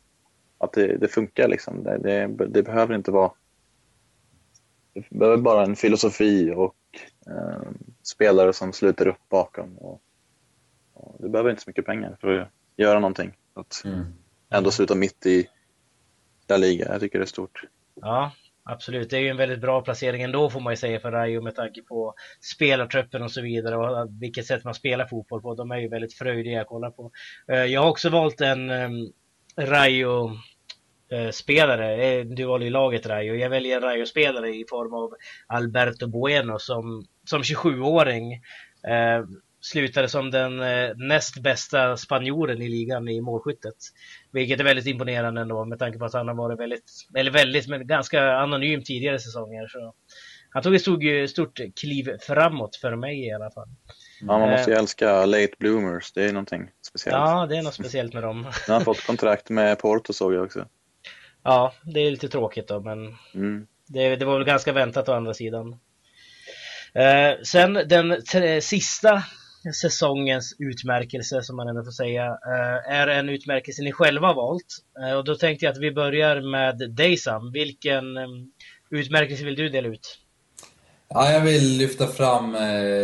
[0.58, 1.82] Att det, det funkar liksom.
[1.82, 3.32] Det, det, det, behöver inte vara...
[4.94, 6.74] Det behöver bara en filosofi och
[7.26, 7.70] eh,
[8.02, 9.78] spelare som sluter upp bakom.
[9.78, 10.02] Och,
[10.94, 13.36] och du behöver inte så mycket pengar för att göra någonting.
[13.54, 14.04] Att mm.
[14.50, 15.46] ändå sluta mitt i
[16.48, 17.62] La Liga, jag tycker det är stort.
[17.94, 19.10] Ja, absolut.
[19.10, 21.54] Det är ju en väldigt bra placering ändå får man ju säga för Rayo med
[21.54, 25.54] tanke på spelartruppen och så vidare och vilket sätt man spelar fotboll på.
[25.54, 27.10] De är ju väldigt fröjdiga att kolla på.
[27.48, 29.12] Eh, jag har också valt en um,
[29.56, 30.30] Rayo
[31.32, 32.24] spelare.
[32.24, 33.34] Du valde ju laget Rayo.
[33.34, 35.14] Jag väljer en Rayo-spelare i form av
[35.46, 38.32] Alberto Bueno som, som 27-åring
[38.88, 39.24] eh,
[39.60, 43.76] slutade som den eh, näst bästa spanjoren i ligan i målskyttet.
[44.32, 47.68] Vilket är väldigt imponerande ändå med tanke på att han har varit väldigt, eller väldigt,
[47.68, 49.68] men ganska anonym tidigare säsonger.
[49.68, 49.94] Så
[50.50, 53.68] han tog ett stort, stort kliv framåt för mig i alla fall.
[54.20, 57.16] Ja, man måste ju eh, älska late bloomers, det är någonting speciellt.
[57.16, 58.46] Ja, det är något speciellt med dem.
[58.66, 60.66] Han har fått kontrakt med Porto såg jag också.
[61.42, 63.66] Ja, det är lite tråkigt då, men mm.
[63.86, 65.76] det, det, var väl ganska väntat å andra sidan.
[66.94, 68.22] Eh, sen den
[68.62, 69.22] sista
[69.74, 74.66] säsongens utmärkelse, som man ändå får säga, eh, är en utmärkelse ni själva har valt.
[75.04, 77.52] Eh, och då tänkte jag att vi börjar med dig Sam.
[77.52, 78.28] Vilken eh,
[78.90, 80.18] utmärkelse vill du dela ut?
[81.08, 82.52] Ja, jag vill lyfta fram,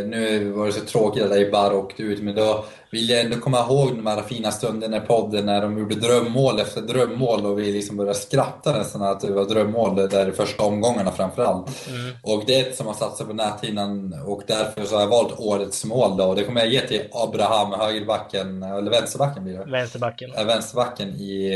[0.06, 3.60] nu var det så tråkigt att Eibar åkte ut, men då vill jag ändå komma
[3.60, 7.72] ihåg de här fina stunderna i podden när de gjorde drömmål efter drömmål och vi
[7.72, 11.88] liksom började skratta nästan att det var drömmål där i första omgångarna framförallt.
[11.88, 12.14] Mm.
[12.22, 15.40] Och det är ett som har satsat på näthinnan och därför så har jag valt
[15.40, 16.24] årets mål då.
[16.24, 19.70] Och det kommer jag ge till Abraham, högerbacken, eller vänsterbacken blir det?
[19.70, 20.30] Vänsterbacken.
[20.46, 21.54] Vänsterbacken i,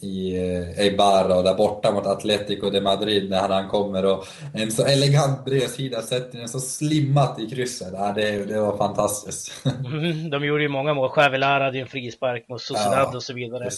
[0.00, 0.36] i
[0.78, 5.44] Eibar och där borta mot Atletico de Madrid när han kommer och en så elegant
[5.44, 7.88] bredsida sätter den så slimmat i krysset.
[7.92, 9.52] Ja, det, det var fantastiskt.
[9.84, 11.10] Mm, de gjorde ju många mål.
[11.16, 13.70] Javilar hade ju en frispark mot Sociedad ja, och så vidare.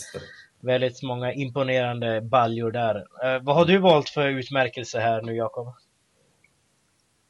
[0.61, 2.97] Väldigt många imponerande baljor där.
[2.97, 5.67] Eh, vad har du valt för utmärkelse här nu, Jakob?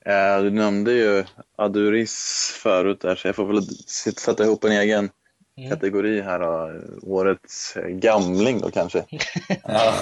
[0.05, 1.25] Eh, du nämnde ju
[1.57, 3.63] Aduris förut där, så jag får väl
[4.19, 5.11] sätta ihop en egen
[5.57, 5.71] mm.
[5.71, 6.73] kategori här då.
[7.03, 9.05] Årets gamling då kanske.
[9.65, 9.93] ja.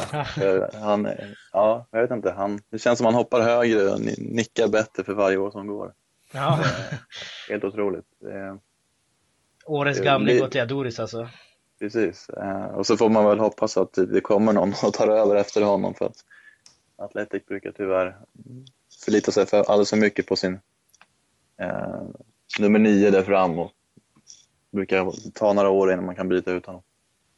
[0.74, 1.08] han,
[1.52, 2.30] ja, jag vet inte.
[2.30, 5.92] Han, det känns som han hoppar högre och nickar bättre för varje år som går.
[6.32, 6.58] Ja.
[7.48, 8.06] Helt otroligt.
[9.66, 11.28] Årets gamling går till Adoris alltså.
[11.78, 15.36] Precis, eh, och så får man väl hoppas att det kommer någon och tar över
[15.36, 16.24] efter honom för att
[16.96, 18.16] Atletic brukar tyvärr
[19.04, 20.60] förlita sig för alldeles för mycket på sin
[21.60, 22.02] eh,
[22.58, 23.72] nummer nio där fram och
[24.72, 26.82] brukar ta några år innan man kan byta ut honom.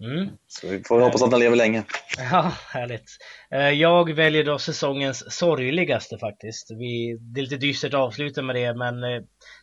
[0.01, 0.29] Mm.
[0.47, 1.83] Så vi får hoppas att han lever länge.
[2.19, 3.11] Ja, härligt.
[3.55, 6.71] Eh, jag väljer då säsongens sorgligaste faktiskt.
[6.71, 9.23] Vi, det är lite dystert att avsluta med det, men eh,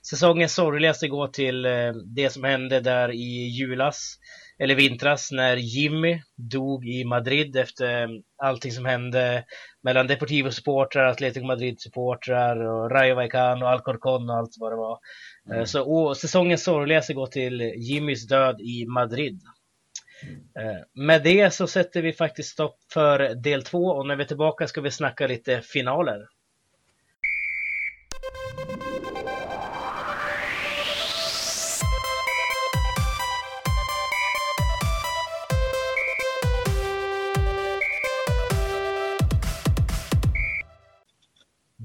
[0.10, 4.18] säsongens sorgligaste går till eh, det som hände där i julas,
[4.60, 8.10] eller vintras, när Jimmy dog i Madrid efter
[8.44, 9.44] allting som hände
[9.84, 15.00] mellan Deportivo-supportrar, Atletico Madrid-supportrar och Rayo Vallecano Alcorcon och allt vad det var.
[15.52, 15.66] Mm.
[15.66, 19.42] Så och, säsongens sorgligaste går till Jimmys död i Madrid.
[20.60, 24.28] Eh, med det så sätter vi faktiskt stopp för del två och när vi är
[24.28, 26.28] tillbaka ska vi snacka lite finaler.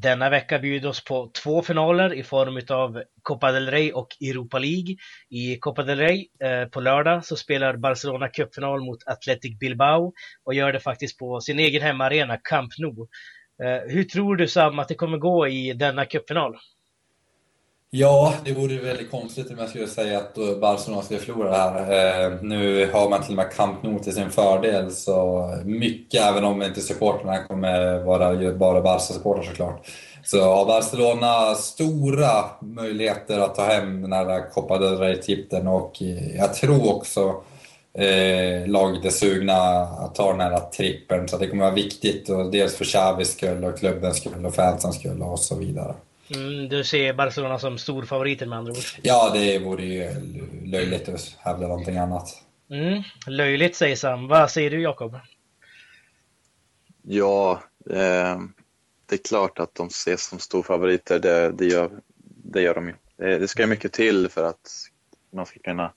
[0.07, 4.59] Denna vecka bjuder oss på två finaler i form av Copa del Rey och Europa
[4.59, 4.97] League.
[5.31, 10.13] I Copa del Rey eh, på lördag så spelar Barcelona cupfinal mot Athletic Bilbao
[10.45, 13.09] och gör det faktiskt på sin egen hemmaarena Camp Nou.
[13.63, 16.57] Eh, hur tror du Sam att det kommer gå i denna cupfinal?
[17.91, 21.57] Ja, det vore väldigt konstigt om jag skulle säga att eh, Barcelona skulle förlora det
[21.57, 22.31] här.
[22.33, 26.45] Eh, nu har man till och med Camp Nou till sin fördel, så mycket, även
[26.45, 29.87] om inte supportrarna kommer vara bara Barca-supportrar såklart,
[30.25, 36.37] så har Barcelona stora möjligheter att ta hem den här Copa del Rey-titeln och eh,
[36.37, 37.35] jag tror också
[37.99, 42.51] eh, laget är sugna att ta den här trippeln, så det kommer vara viktigt, och
[42.51, 45.95] dels för Xavis skull och klubbens skull och fansens skull och så vidare.
[46.35, 48.79] Mm, du ser Barcelona som storfavoriter med andra ord?
[49.03, 50.11] Ja, det vore ju
[50.65, 52.43] löjligt att hävda någonting annat.
[52.71, 54.29] Mm, löjligt säger Sam.
[54.29, 55.19] Vad säger du Jakob?
[57.03, 58.41] Ja, eh,
[59.07, 61.19] det är klart att de ses som storfavoriter.
[61.19, 61.91] Det, det, gör,
[62.45, 62.95] det gör de ju.
[63.17, 64.71] Det, det ska mycket till för att
[65.33, 65.93] man ska kunna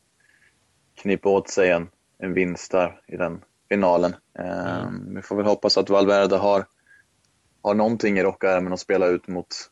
[0.96, 4.16] knipa åt sig en, en vinst där i den finalen.
[4.40, 5.16] Eh, mm.
[5.16, 6.66] Vi får väl hoppas att Valverde har,
[7.62, 9.70] har någonting i rockärmen att spela ut mot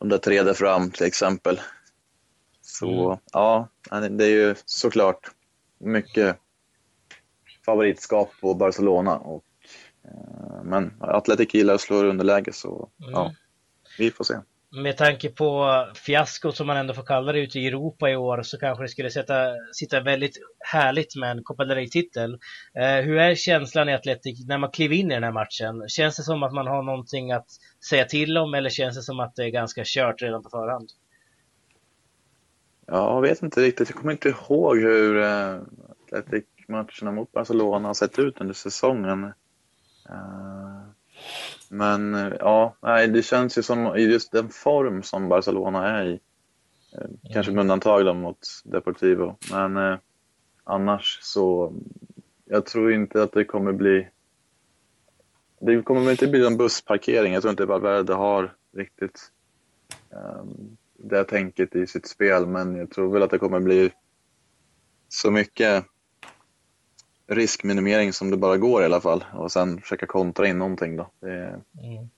[0.00, 1.60] de där tre där fram till exempel.
[2.60, 3.18] Så mm.
[3.32, 3.68] ja,
[4.10, 5.30] det är ju såklart
[5.78, 6.36] mycket
[7.64, 9.18] favoritskap på Barcelona.
[9.18, 9.44] Och,
[10.04, 13.12] eh, men Atletic gillar att slå underläge så mm.
[13.12, 13.34] ja,
[13.98, 14.34] vi får se
[14.72, 18.42] med tanke på fiaskot som man ändå får kalla det ute i Europa i år
[18.42, 19.34] så kanske det skulle sätta,
[19.72, 22.38] sitta väldigt härligt med en Copa del Rey-titel.
[22.74, 25.88] Eh, hur är känslan i Atletic när man kliver in i den här matchen?
[25.88, 27.46] Känns det som att man har någonting att
[27.90, 30.88] säga till om eller känns det som att det är ganska kört redan på förhand?
[32.86, 33.88] Jag vet inte riktigt.
[33.88, 35.60] Jag kommer inte ihåg hur eh,
[36.12, 39.24] Atletic-matcherna mot Barcelona har sett ut under säsongen.
[40.08, 40.90] Eh,
[41.68, 42.76] men eh, ja,
[43.12, 46.20] det känns ju som i just den form som Barcelona är i.
[46.92, 49.36] Eh, kanske med undantag då mot Deportivo.
[49.50, 49.98] Men eh,
[50.64, 51.74] annars så,
[52.44, 54.08] jag tror inte att det kommer bli...
[55.60, 57.32] Det kommer inte bli en bussparkering.
[57.32, 59.32] Jag tror inte Valverde har riktigt
[60.10, 62.46] um, det tänket i sitt spel.
[62.46, 63.92] Men jag tror väl att det kommer bli
[65.08, 65.84] så mycket
[67.30, 71.10] riskminimering som det bara går i alla fall och sen försöka kontra in någonting då.
[71.20, 72.10] Det, mm.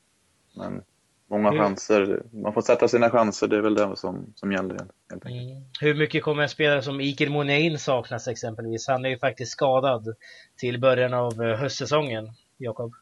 [0.57, 0.83] Men
[1.27, 1.59] många Hur?
[1.59, 4.79] chanser, man får sätta sina chanser, det är väl det som, som gäller
[5.11, 5.51] helt enkelt.
[5.51, 5.63] Mm.
[5.81, 8.89] Hur mycket kommer en spelare som Iker Monein saknas exempelvis?
[8.89, 10.15] Han är ju faktiskt skadad
[10.57, 12.95] till början av eh, höstsäsongen, Jakob.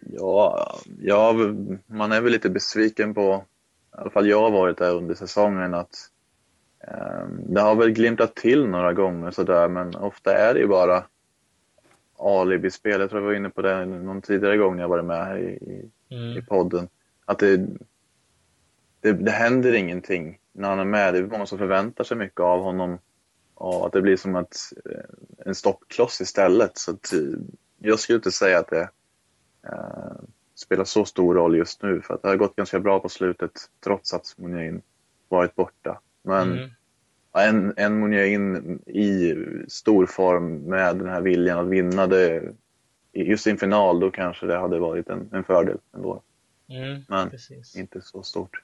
[0.00, 1.34] Ja, ja,
[1.86, 3.44] man är väl lite besviken på,
[3.92, 6.10] i alla fall jag har varit där under säsongen, att
[7.38, 11.04] det har väl glimtat till några gånger sådär, men ofta är det ju bara
[12.18, 13.00] alibi-spel.
[13.00, 15.38] Jag tror jag var inne på det någon tidigare gång när jag varit med här
[15.38, 16.38] i, mm.
[16.38, 16.88] i podden.
[17.24, 17.56] Att det,
[19.00, 21.14] det, det händer ingenting när han är med.
[21.14, 22.98] Det är många som förväntar sig mycket av honom
[23.54, 24.56] och att det blir som att,
[24.90, 26.78] eh, en stoppkloss istället.
[26.78, 26.96] Så eh,
[27.78, 28.88] jag skulle inte säga att det
[29.66, 30.12] eh,
[30.54, 33.52] spelar så stor roll just nu för att det har gått ganska bra på slutet
[33.84, 34.82] trots att Munjain
[35.28, 36.00] varit borta.
[36.24, 36.70] Men mm.
[37.32, 39.34] en, en in i
[39.68, 42.42] stor form med den här viljan att vinna det
[43.12, 46.22] just i en final, då kanske det hade varit en, en fördel ändå.
[46.68, 47.76] Mm, Men precis.
[47.76, 48.60] inte så stort.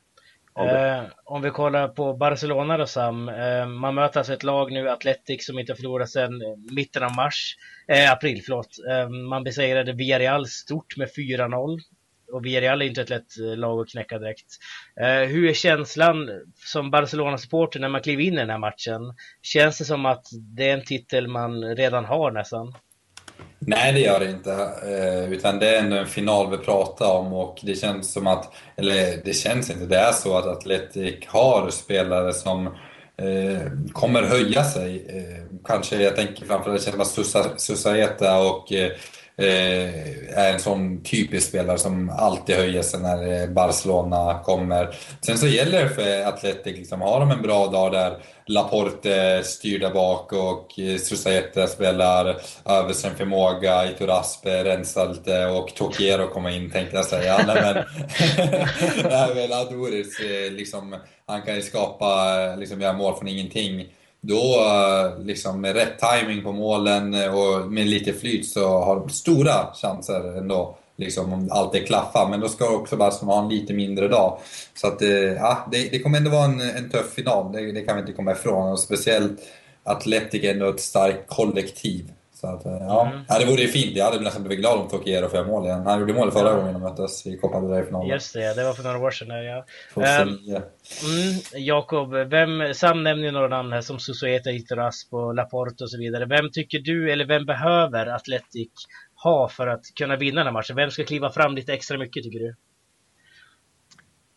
[0.58, 3.28] Eh, om vi kollar på Barcelona då Sam.
[3.28, 7.56] Eh, man möter alltså ett lag nu, Atletic, som inte förlorat sedan mitten av mars,
[7.88, 8.42] eh, april.
[8.44, 8.76] Förlåt.
[8.90, 11.78] Eh, man besegrade Villarreal stort med 4-0
[12.32, 14.46] och Villarreal är inte ett lätt eh, lag att knäcka direkt.
[15.00, 19.14] Eh, hur är känslan som Barcelona-supporter när man kliver in i den här matchen?
[19.42, 22.74] Känns det som att det är en titel man redan har nästan?
[23.58, 24.52] Nej, det gör det inte.
[24.82, 28.54] Eh, utan det är ändå en final vi pratar om och det känns som att,
[28.76, 32.66] eller det känns inte, det är så att Atletic har spelare som
[33.16, 35.06] eh, kommer höja sig.
[35.08, 38.90] Eh, kanske, jag tänker framförallt, det känns som att Susaeta och Eh,
[39.40, 44.96] Eh, är en sån typisk spelare som alltid höjer sig när eh, Barcelona kommer.
[45.20, 49.78] Sen så gäller det för Atletic, liksom, har de en bra dag där Laporte styr
[49.78, 56.50] där bak och eh, Susaeta spelar över sin förmåga, Ituraspe rensar lite och Tokiero kommer
[56.50, 57.44] in tänkte jag säga.
[57.46, 57.74] Nej, men,
[59.10, 63.86] nej, men Adoris, liksom, han kan ju skapa, liksom, göra mål från ingenting
[64.20, 68.96] då eh, liksom med rätt timing på målen eh, och med lite flyt så har
[68.96, 70.76] de stora chanser ändå.
[70.96, 72.28] Liksom om allt det klaffar.
[72.30, 74.38] Men då ska också Barcelona ha en lite mindre dag.
[74.74, 77.52] Så att eh, ja, det, det kommer ändå vara en, en tuff final.
[77.52, 78.72] Det, det, kan vi inte komma ifrån.
[78.72, 79.40] Och speciellt
[79.84, 82.12] Atletic är ändå ett starkt kollektiv.
[82.40, 83.06] Så att, eh, ja.
[83.06, 83.24] Mm.
[83.28, 83.96] ja, det vore ju fint.
[83.96, 85.86] Jag hade nästan blivit glad om Tokiero får mål igen.
[85.86, 86.56] Han gjorde mål förra ja.
[86.56, 88.08] gången de möttes i Copa del Rey-finalen.
[88.08, 89.44] Just det, det var för några år sedan.
[89.44, 89.64] Ja.
[89.94, 95.84] Um, mm, Jakob, vem, Sam nämnde ju några namn här som Susueta, Itorasp och Laporte
[95.84, 96.26] och så vidare.
[96.26, 98.70] Vem tycker du, eller vem behöver Atletic
[99.14, 100.76] ha för att kunna vinna den här matchen?
[100.76, 102.54] Vem ska kliva fram lite extra mycket tycker du?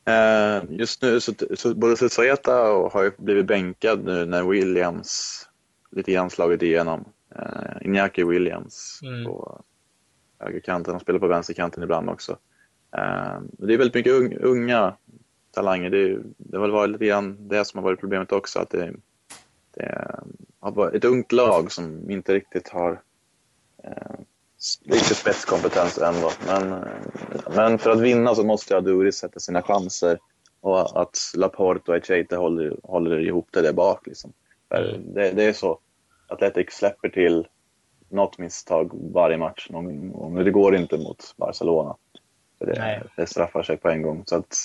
[0.09, 2.51] Uh, just nu så, så både Susueta
[2.93, 5.43] har ju blivit bänkad nu när Williams
[5.91, 7.05] lite grann slagit igenom
[7.39, 9.25] uh, Iñaki Williams mm.
[9.25, 9.61] på
[10.39, 10.93] högerkanten.
[10.93, 12.31] Han spelar på vänsterkanten ibland också.
[12.97, 14.95] Uh, det är väldigt mycket unga
[15.51, 15.89] talanger.
[15.89, 18.59] Det, det har väl varit lite grann det som har varit problemet också.
[18.59, 18.93] Att det,
[19.71, 20.09] det
[20.59, 22.91] har varit ett ungt lag som inte riktigt har
[23.87, 24.19] uh,
[24.83, 26.31] lite spetskompetens ändå.
[26.47, 26.85] Men,
[27.55, 30.19] men för att vinna så måste Aduri sätta sina chanser
[30.61, 34.07] och att Laporte och Echete håller, håller ihop det där bak.
[34.07, 34.33] Liksom.
[34.69, 35.13] Mm.
[35.13, 35.79] Det, det, är så.
[36.33, 37.47] Atletic släpper till
[38.09, 40.35] något misstag varje match någon gång.
[40.35, 41.95] Det går inte mot Barcelona.
[42.57, 44.23] För det, det straffar sig på en gång.
[44.25, 44.55] Så att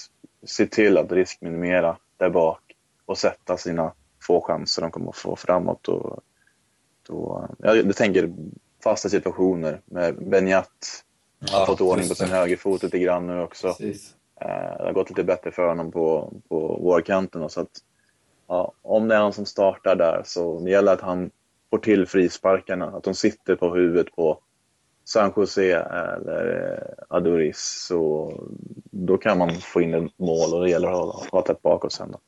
[0.46, 2.60] se till att riskminimera där bak
[3.06, 5.88] och sätta sina få chanser de kommer att få framåt.
[5.88, 6.20] Och,
[7.08, 8.32] då, jag tänker
[8.84, 11.04] fasta situationer med Benjat
[11.50, 13.68] har fått ordning på sin högerfot lite grann nu också.
[13.68, 14.14] Precis.
[14.40, 17.48] Eh, det har gått lite bättre för honom på, på vårkanten.
[17.50, 17.70] Så att,
[18.46, 21.30] ja, om det är han som startar där så det gäller att han
[21.70, 24.42] får till frisparkarna, att de sitter på huvudet på
[25.04, 28.32] San Jose eller eh, Adoris så
[28.90, 32.12] då kan man få in ett mål och det gäller att ha tätt bakåt sen.
[32.12, 32.20] Då.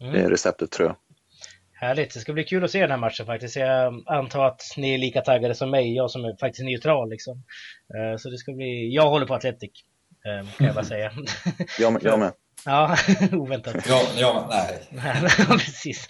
[0.00, 0.12] Mm.
[0.12, 0.96] Det är receptet tror jag.
[1.72, 3.56] Härligt, det ska bli kul att se den här matchen faktiskt.
[3.56, 7.42] Jag antar att ni är lika taggade som mig, jag som är faktiskt neutral liksom.
[7.94, 9.70] Eh, så det ska bli, jag håller på Atletic,
[10.26, 11.12] eh, kan jag bara säga.
[11.78, 12.32] jag, med, jag med.
[12.64, 12.96] Ja,
[13.32, 13.86] oväntat.
[13.88, 14.88] Ja, ja nej.
[15.48, 16.08] Precis.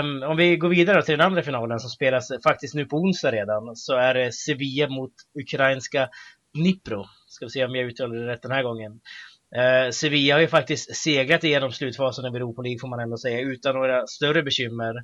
[0.00, 3.32] Um, om vi går vidare till den andra finalen som spelas faktiskt nu på onsdag
[3.32, 5.12] redan så är det Sevilla mot
[5.42, 6.08] ukrainska
[6.54, 7.04] Dnipro.
[7.28, 8.92] Ska vi se om jag uttalar det rätt den här gången.
[9.56, 13.40] Uh, Sevilla har ju faktiskt segrat igenom slutfasen av Europa League får man ändå säga
[13.40, 14.94] utan några större bekymmer.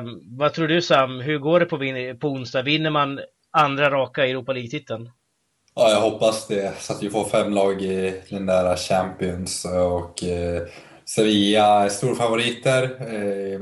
[0.00, 1.78] Um, vad tror du Sam, hur går det på,
[2.20, 2.62] på onsdag?
[2.62, 5.10] Vinner man andra raka Europa League-titeln?
[5.74, 6.72] Ja, jag hoppas det.
[6.78, 9.64] Så att vi får fem lag i den där Champions.
[9.64, 10.62] Och eh,
[11.04, 12.82] Sevilla är storfavoriter.
[13.14, 13.60] Eh,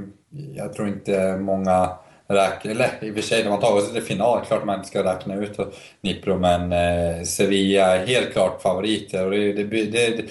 [0.54, 1.90] jag tror inte många
[2.28, 4.88] räknar, eller i och för sig, de har tagit sig till final, klart man inte
[4.88, 5.58] ska räkna ut
[6.00, 9.24] Nipro, men eh, Sevilla är helt klart favoriter.
[9.24, 10.24] Och det, det, det,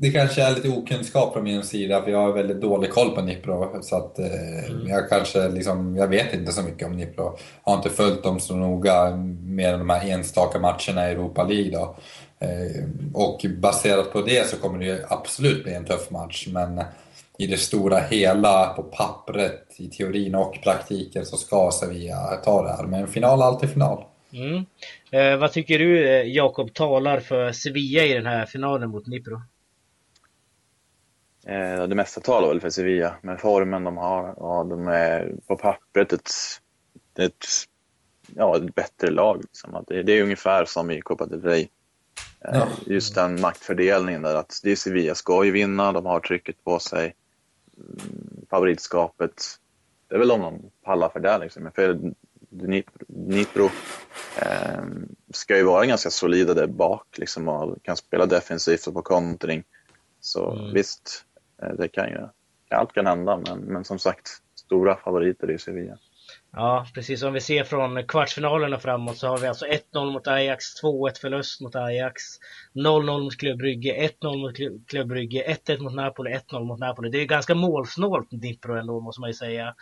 [0.00, 3.22] det kanske är lite okunskap från min sida, för jag har väldigt dålig koll på
[3.22, 3.82] Nipro.
[3.82, 4.88] Så att eh, mm.
[4.88, 7.38] jag kanske liksom, jag vet inte så mycket om Nipro.
[7.62, 11.70] Har inte följt dem så noga, mer än de här enstaka matcherna i Europa League
[11.70, 11.96] då.
[12.38, 12.84] Eh,
[13.14, 16.82] och baserat på det så kommer det absolut bli en tuff match, men
[17.38, 22.72] i det stora hela, på pappret, i teorin och praktiken så ska Sevilla ta det
[22.72, 22.84] här.
[22.84, 24.04] Men final är alltid final.
[24.32, 24.66] Mm.
[25.10, 29.40] Eh, vad tycker du eh, Jakob talar för Sevilla i den här finalen mot Nipro?
[31.48, 34.34] Eh, det mesta talar väl för Sevilla med formen de har.
[34.36, 36.30] Ja, de är på pappret ett,
[37.18, 37.46] ett,
[38.34, 39.40] ja, ett bättre lag.
[39.42, 39.84] Liksom.
[39.86, 41.68] Det, det är ungefär som i Copa del Rey.
[42.40, 42.68] Eh, ja.
[42.86, 46.78] Just den maktfördelningen där att det är Sevilla ska ju vinna, de har trycket på
[46.78, 47.14] sig.
[47.76, 49.42] Mm, favoritskapet,
[50.08, 51.70] det är väl om de pallar för det liksom.
[51.74, 52.14] För
[53.08, 53.70] Dnipro
[54.42, 54.84] eh,
[55.30, 59.64] ska ju vara ganska solida där bak liksom, och kan spela defensivt och på kontring.
[60.20, 60.74] Så mm.
[60.74, 61.24] visst,
[61.62, 62.28] Eh, det kan ju,
[62.70, 65.98] allt kan hända, men, men som sagt, stora favoriter i Sevilla.
[66.52, 70.82] Ja, precis som vi ser från kvartsfinalerna framåt så har vi alltså 1-0 mot Ajax,
[70.82, 72.22] 2-1 förlust mot Ajax,
[72.74, 74.56] 0-0 mot Club Brygge, 1-0 mot
[74.88, 77.10] Club Brygge, 1-1 mot Napoli, 1-0 mot Napoli.
[77.10, 79.74] Det är ganska målsnålt Dnipro ändå måste man ju säga.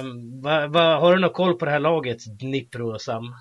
[0.00, 3.34] Um, va, va, har du någon koll på det här laget, Dnipro Sam?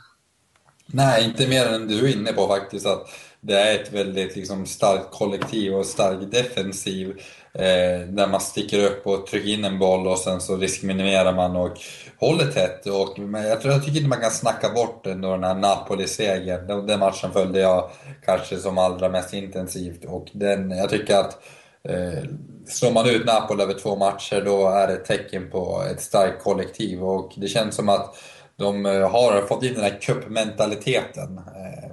[0.85, 2.85] Nej, inte mer än du är inne på faktiskt.
[2.85, 3.09] att
[3.41, 7.21] Det är ett väldigt liksom, starkt kollektiv och stark defensiv.
[7.53, 11.55] Eh, där man sticker upp och trycker in en boll och sen så riskminimerar man
[11.55, 11.77] och
[12.19, 12.87] håller tätt.
[12.87, 16.67] Och, men jag, tror, jag tycker inte man kan snacka bort ändå den här Napoli-segern.
[16.67, 17.89] Den, den, matchen följde jag
[18.25, 20.05] kanske som allra mest intensivt.
[20.05, 21.43] Och den, jag tycker att
[21.89, 22.23] eh,
[22.67, 26.43] slår man ut Napoli över två matcher då är det ett tecken på ett starkt
[26.43, 27.03] kollektiv.
[27.03, 28.15] Och det känns som att
[28.57, 31.39] de eh, har fått in den här cupmentaliteten.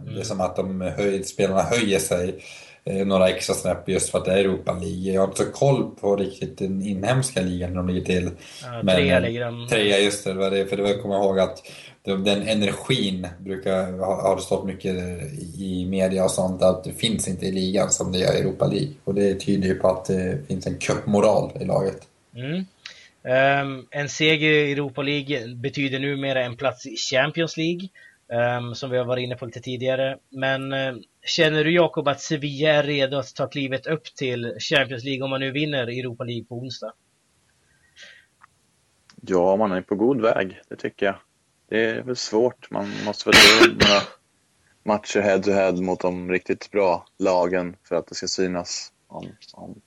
[0.02, 0.14] Mm.
[0.14, 2.44] Det är som att de höj, spelarna höjer sig
[2.84, 5.12] eh, några extra snäpp just för att det är Europa League.
[5.12, 8.30] Jag har inte så koll på riktigt den inhemska ligan hur de ligger till.
[8.62, 9.68] Ja, trea ligger de.
[9.68, 10.50] Trea, just det.
[10.50, 11.62] det för det var, kommer jag ihåg att
[12.04, 14.96] den energin brukar, har det stått mycket
[15.58, 18.66] i media och sånt, att det finns inte i ligan som det gör i Europa
[18.66, 18.92] League.
[19.04, 21.98] Och det tyder ju på att det finns en cupmoral i laget.
[22.36, 22.64] Mm.
[23.24, 27.88] Um, en seger i Europa League betyder numera en plats i Champions League,
[28.58, 30.18] um, som vi har varit inne på lite tidigare.
[30.30, 35.04] Men um, känner du Jakob att Sevilla är redo att ta klivet upp till Champions
[35.04, 36.92] League om man nu vinner Europa League på onsdag?
[39.20, 41.16] Ja, man är på god väg, det tycker jag.
[41.68, 44.02] Det är väl svårt, man måste väl göra några
[44.82, 49.80] matcher head-to-head -head mot de riktigt bra lagen för att det ska synas om, om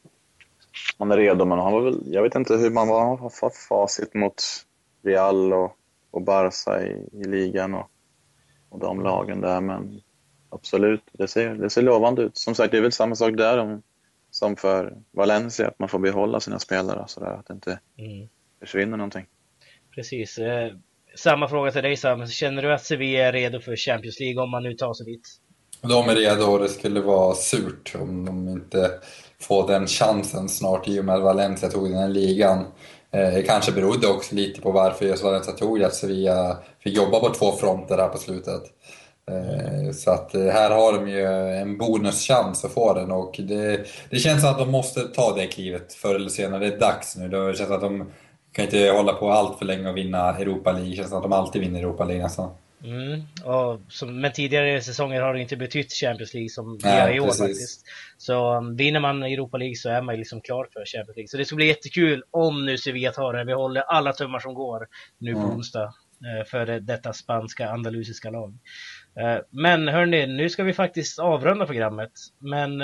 [0.97, 3.55] man är redo, men han var väl, jag vet inte hur man var, har fått
[3.55, 4.43] facit mot
[5.03, 5.77] Real och,
[6.11, 7.89] och Barca i, i ligan och,
[8.69, 10.01] och de lagen där, men
[10.49, 12.37] absolut, det ser, det ser lovande ut.
[12.37, 13.81] Som sagt, det är väl samma sak där om,
[14.31, 18.27] som för Valencia, att man får behålla sina spelare så där, att det inte mm.
[18.59, 19.25] försvinner någonting.
[19.95, 20.37] Precis.
[20.37, 20.73] Eh,
[21.15, 24.51] samma fråga till dig Sam, känner du att Sevilla är redo för Champions League om
[24.51, 25.41] man nu tar sig dit?
[25.81, 28.91] De är redo och det skulle vara surt om de inte
[29.47, 32.59] få den chansen snart i och med att Valencia tog den här ligan.
[33.11, 36.97] Eh, det kanske berodde också lite på varför just Valencia tog det, att Sevilla fick
[36.97, 38.63] jobba på två fronter här på slutet.
[39.31, 41.25] Eh, så att eh, här har de ju
[41.61, 45.47] en bonuschans att få den och det, det känns som att de måste ta det
[45.47, 46.59] klivet förr eller senare.
[46.59, 47.27] Det är dags nu.
[47.27, 48.11] Det känns som att de
[48.51, 50.89] kan inte hålla på allt för länge och vinna Europa League.
[50.89, 52.49] Det känns som att de alltid vinner Europa League nästan.
[52.83, 57.15] Mm, och som, men tidigare säsonger har det inte betytt Champions League som det gör
[57.15, 57.41] i år precis.
[57.41, 57.85] faktiskt.
[58.17, 61.27] Så um, vinner man Europa League så är man liksom klar för Champions League.
[61.27, 63.43] Så det ska bli jättekul om nu Sevilla tar det.
[63.45, 65.51] Vi håller alla tummar som går nu på mm.
[65.51, 65.93] onsdag.
[66.47, 68.57] för detta spanska andalusiska lag.
[69.49, 72.11] Men hörni, nu ska vi faktiskt avrunda programmet.
[72.39, 72.81] Men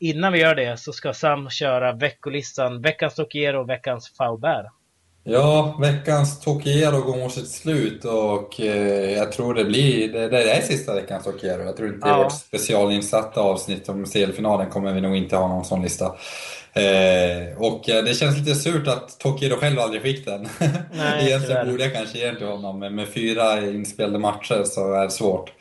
[0.00, 4.66] innan vi gör det så ska Sam köra veckolistan, veckans Tokiero och veckans Faubert.
[5.30, 10.50] Ja, veckans Tokiero går mot sitt slut och eh, jag tror det blir, det, det
[10.50, 11.62] är sista veckans Tokiero.
[11.62, 12.20] Jag tror inte ja.
[12.20, 16.04] i vårt specialinsatta avsnitt om CL-finalen kommer vi nog inte ha någon sån lista.
[16.72, 20.48] Eh, och eh, det känns lite surt att Tokiero själv aldrig fick den.
[20.92, 24.92] Nej, egentligen borde jag kanske ge den till honom, men med fyra inspelade matcher så
[24.94, 25.52] är det svårt.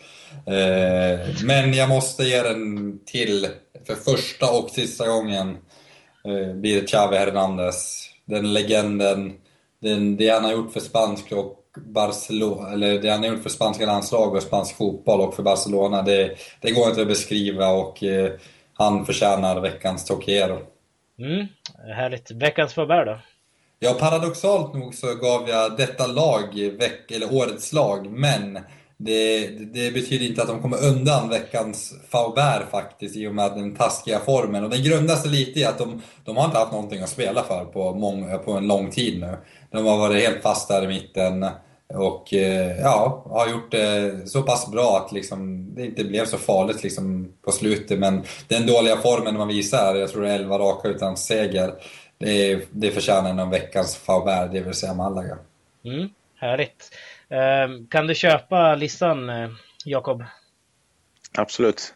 [0.45, 3.47] Eh, men jag måste ge den till,
[3.87, 5.49] för första och sista gången,
[6.25, 8.03] eh, blir det Xavi Hernandez.
[8.25, 9.33] Den legenden
[10.17, 13.85] det han har gjort för spansk och Barcelona, eller det han har gjort för spanska
[13.85, 18.31] landslag och spansk fotboll och för Barcelona, det, det går inte att beskriva och eh,
[18.73, 20.59] han förtjänar veckans Tokiero.
[21.19, 21.47] Mm,
[21.95, 22.31] härligt.
[22.31, 23.19] Veckans förbär då?
[23.79, 28.59] Ja, paradoxalt nog så gav jag detta lag, veck, eller årets lag, men
[28.97, 33.75] det, det, betyder inte att de kommer undan veckans Faubert faktiskt i och med den
[33.75, 34.63] taskiga formen.
[34.63, 37.43] Och den grundar sig lite i att de, de har inte haft någonting att spela
[37.43, 39.37] för på, mång, på en lång tid nu.
[39.71, 41.45] De har varit helt fast där i mitten
[41.93, 46.37] och eh, ja, har gjort det så pass bra att liksom, det inte blev så
[46.37, 47.99] farligt liksom på slutet.
[47.99, 51.73] Men den dåliga formen man visar, jag tror det är 11 raka utan seger,
[52.17, 55.37] det, det förtjänar en veckans Faubert, det vill säga Malaga.
[55.85, 56.91] Mm, härligt.
[57.29, 59.49] Ehm, kan du köpa listan, eh,
[59.85, 60.23] Jakob?
[61.37, 61.93] Absolut.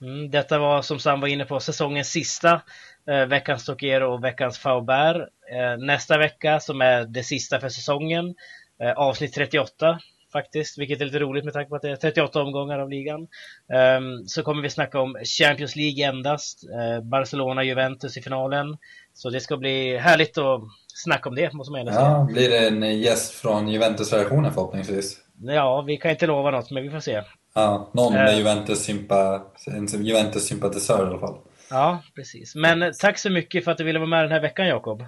[0.00, 2.60] Mm, detta var som Sam var inne på säsongens sista
[3.08, 5.28] eh, veckans Tokiero och veckans Faubert.
[5.52, 8.34] Eh, nästa vecka som är det sista för säsongen,
[8.82, 9.98] eh, avsnitt 38
[10.32, 13.20] faktiskt, vilket är lite roligt med tanke på att det är 38 omgångar av ligan.
[13.20, 18.76] Um, så kommer vi snacka om Champions League endast, uh, Barcelona-Juventus i finalen.
[19.14, 20.60] Så det ska bli härligt att
[20.94, 22.00] snacka om det, måste man säga.
[22.00, 25.18] Ja, blir det en gäst från Juventus-versionen förhoppningsvis?
[25.42, 27.22] Ja, vi kan inte lova något, men vi får se.
[27.54, 31.36] Ja, någon med Juventus-sympa, en Juventus-sympatisör i alla fall.
[31.70, 32.54] Ja, precis.
[32.54, 35.02] Men tack så mycket för att du ville vara med den här veckan, Jakob.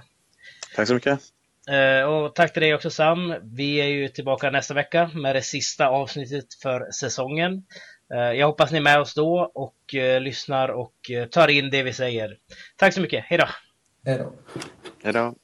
[0.78, 1.20] Tack så mycket.
[1.70, 3.34] Eh, och tack till dig också Sam.
[3.42, 7.62] Vi är ju tillbaka nästa vecka med det sista avsnittet för säsongen.
[8.14, 10.94] Eh, jag hoppas ni är med oss då och eh, lyssnar och
[11.30, 12.38] tar in det vi säger.
[12.76, 13.44] Tack så mycket, hejdå!
[14.04, 14.32] Hejdå!
[15.02, 15.34] Hejdå!